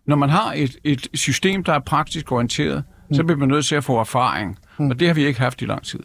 Når 0.06 0.16
man 0.16 0.30
har 0.30 0.52
et, 0.56 0.76
et 0.84 1.08
system, 1.14 1.64
der 1.64 1.72
er 1.72 1.78
praktisk 1.78 2.32
orienteret, 2.32 2.84
mm. 3.08 3.14
så 3.14 3.24
bliver 3.24 3.38
man 3.38 3.48
nødt 3.48 3.66
til 3.66 3.74
at 3.74 3.84
få 3.84 3.98
erfaring. 3.98 4.58
Mm. 4.78 4.90
Og 4.90 5.00
det 5.00 5.06
har 5.08 5.14
vi 5.14 5.26
ikke 5.26 5.40
haft 5.40 5.62
i 5.62 5.66
lang 5.66 5.82
tid. 5.82 6.00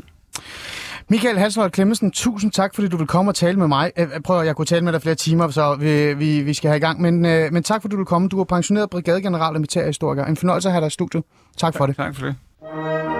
Michael 1.09 1.37
Halsvold 1.37 1.71
Klemmensen, 1.71 2.11
tusind 2.11 2.51
tak, 2.51 2.75
fordi 2.75 2.87
du 2.87 2.97
vil 2.97 3.07
komme 3.07 3.31
og 3.31 3.35
tale 3.35 3.59
med 3.59 3.67
mig. 3.67 3.91
Øh, 3.97 4.07
Prøv 4.25 4.39
at 4.39 4.47
jeg 4.47 4.55
kunne 4.55 4.65
tale 4.65 4.85
med 4.85 4.93
dig 4.93 5.01
flere 5.01 5.15
timer, 5.15 5.49
så 5.49 5.75
vi, 5.75 6.13
vi, 6.13 6.41
vi 6.41 6.53
skal 6.53 6.67
have 6.67 6.77
i 6.77 6.81
gang. 6.81 7.01
Men, 7.01 7.25
øh, 7.25 7.53
men 7.53 7.63
tak, 7.63 7.81
fordi 7.81 7.91
du 7.91 7.97
vil 7.97 8.05
komme. 8.05 8.29
Du 8.29 8.39
er 8.39 8.43
pensioneret 8.43 8.89
brigadegeneral 8.89 9.53
og 9.53 9.59
militærhistoriker. 9.59 10.25
En 10.25 10.37
fornøjelse 10.37 10.69
at 10.69 10.73
have 10.73 10.81
dig 10.81 10.87
i 10.87 10.91
studiet. 10.91 11.23
Tak 11.57 11.77
for 11.77 11.85
det. 11.85 11.95
Tak 11.95 12.15
for 12.15 12.25
det. 12.25 13.16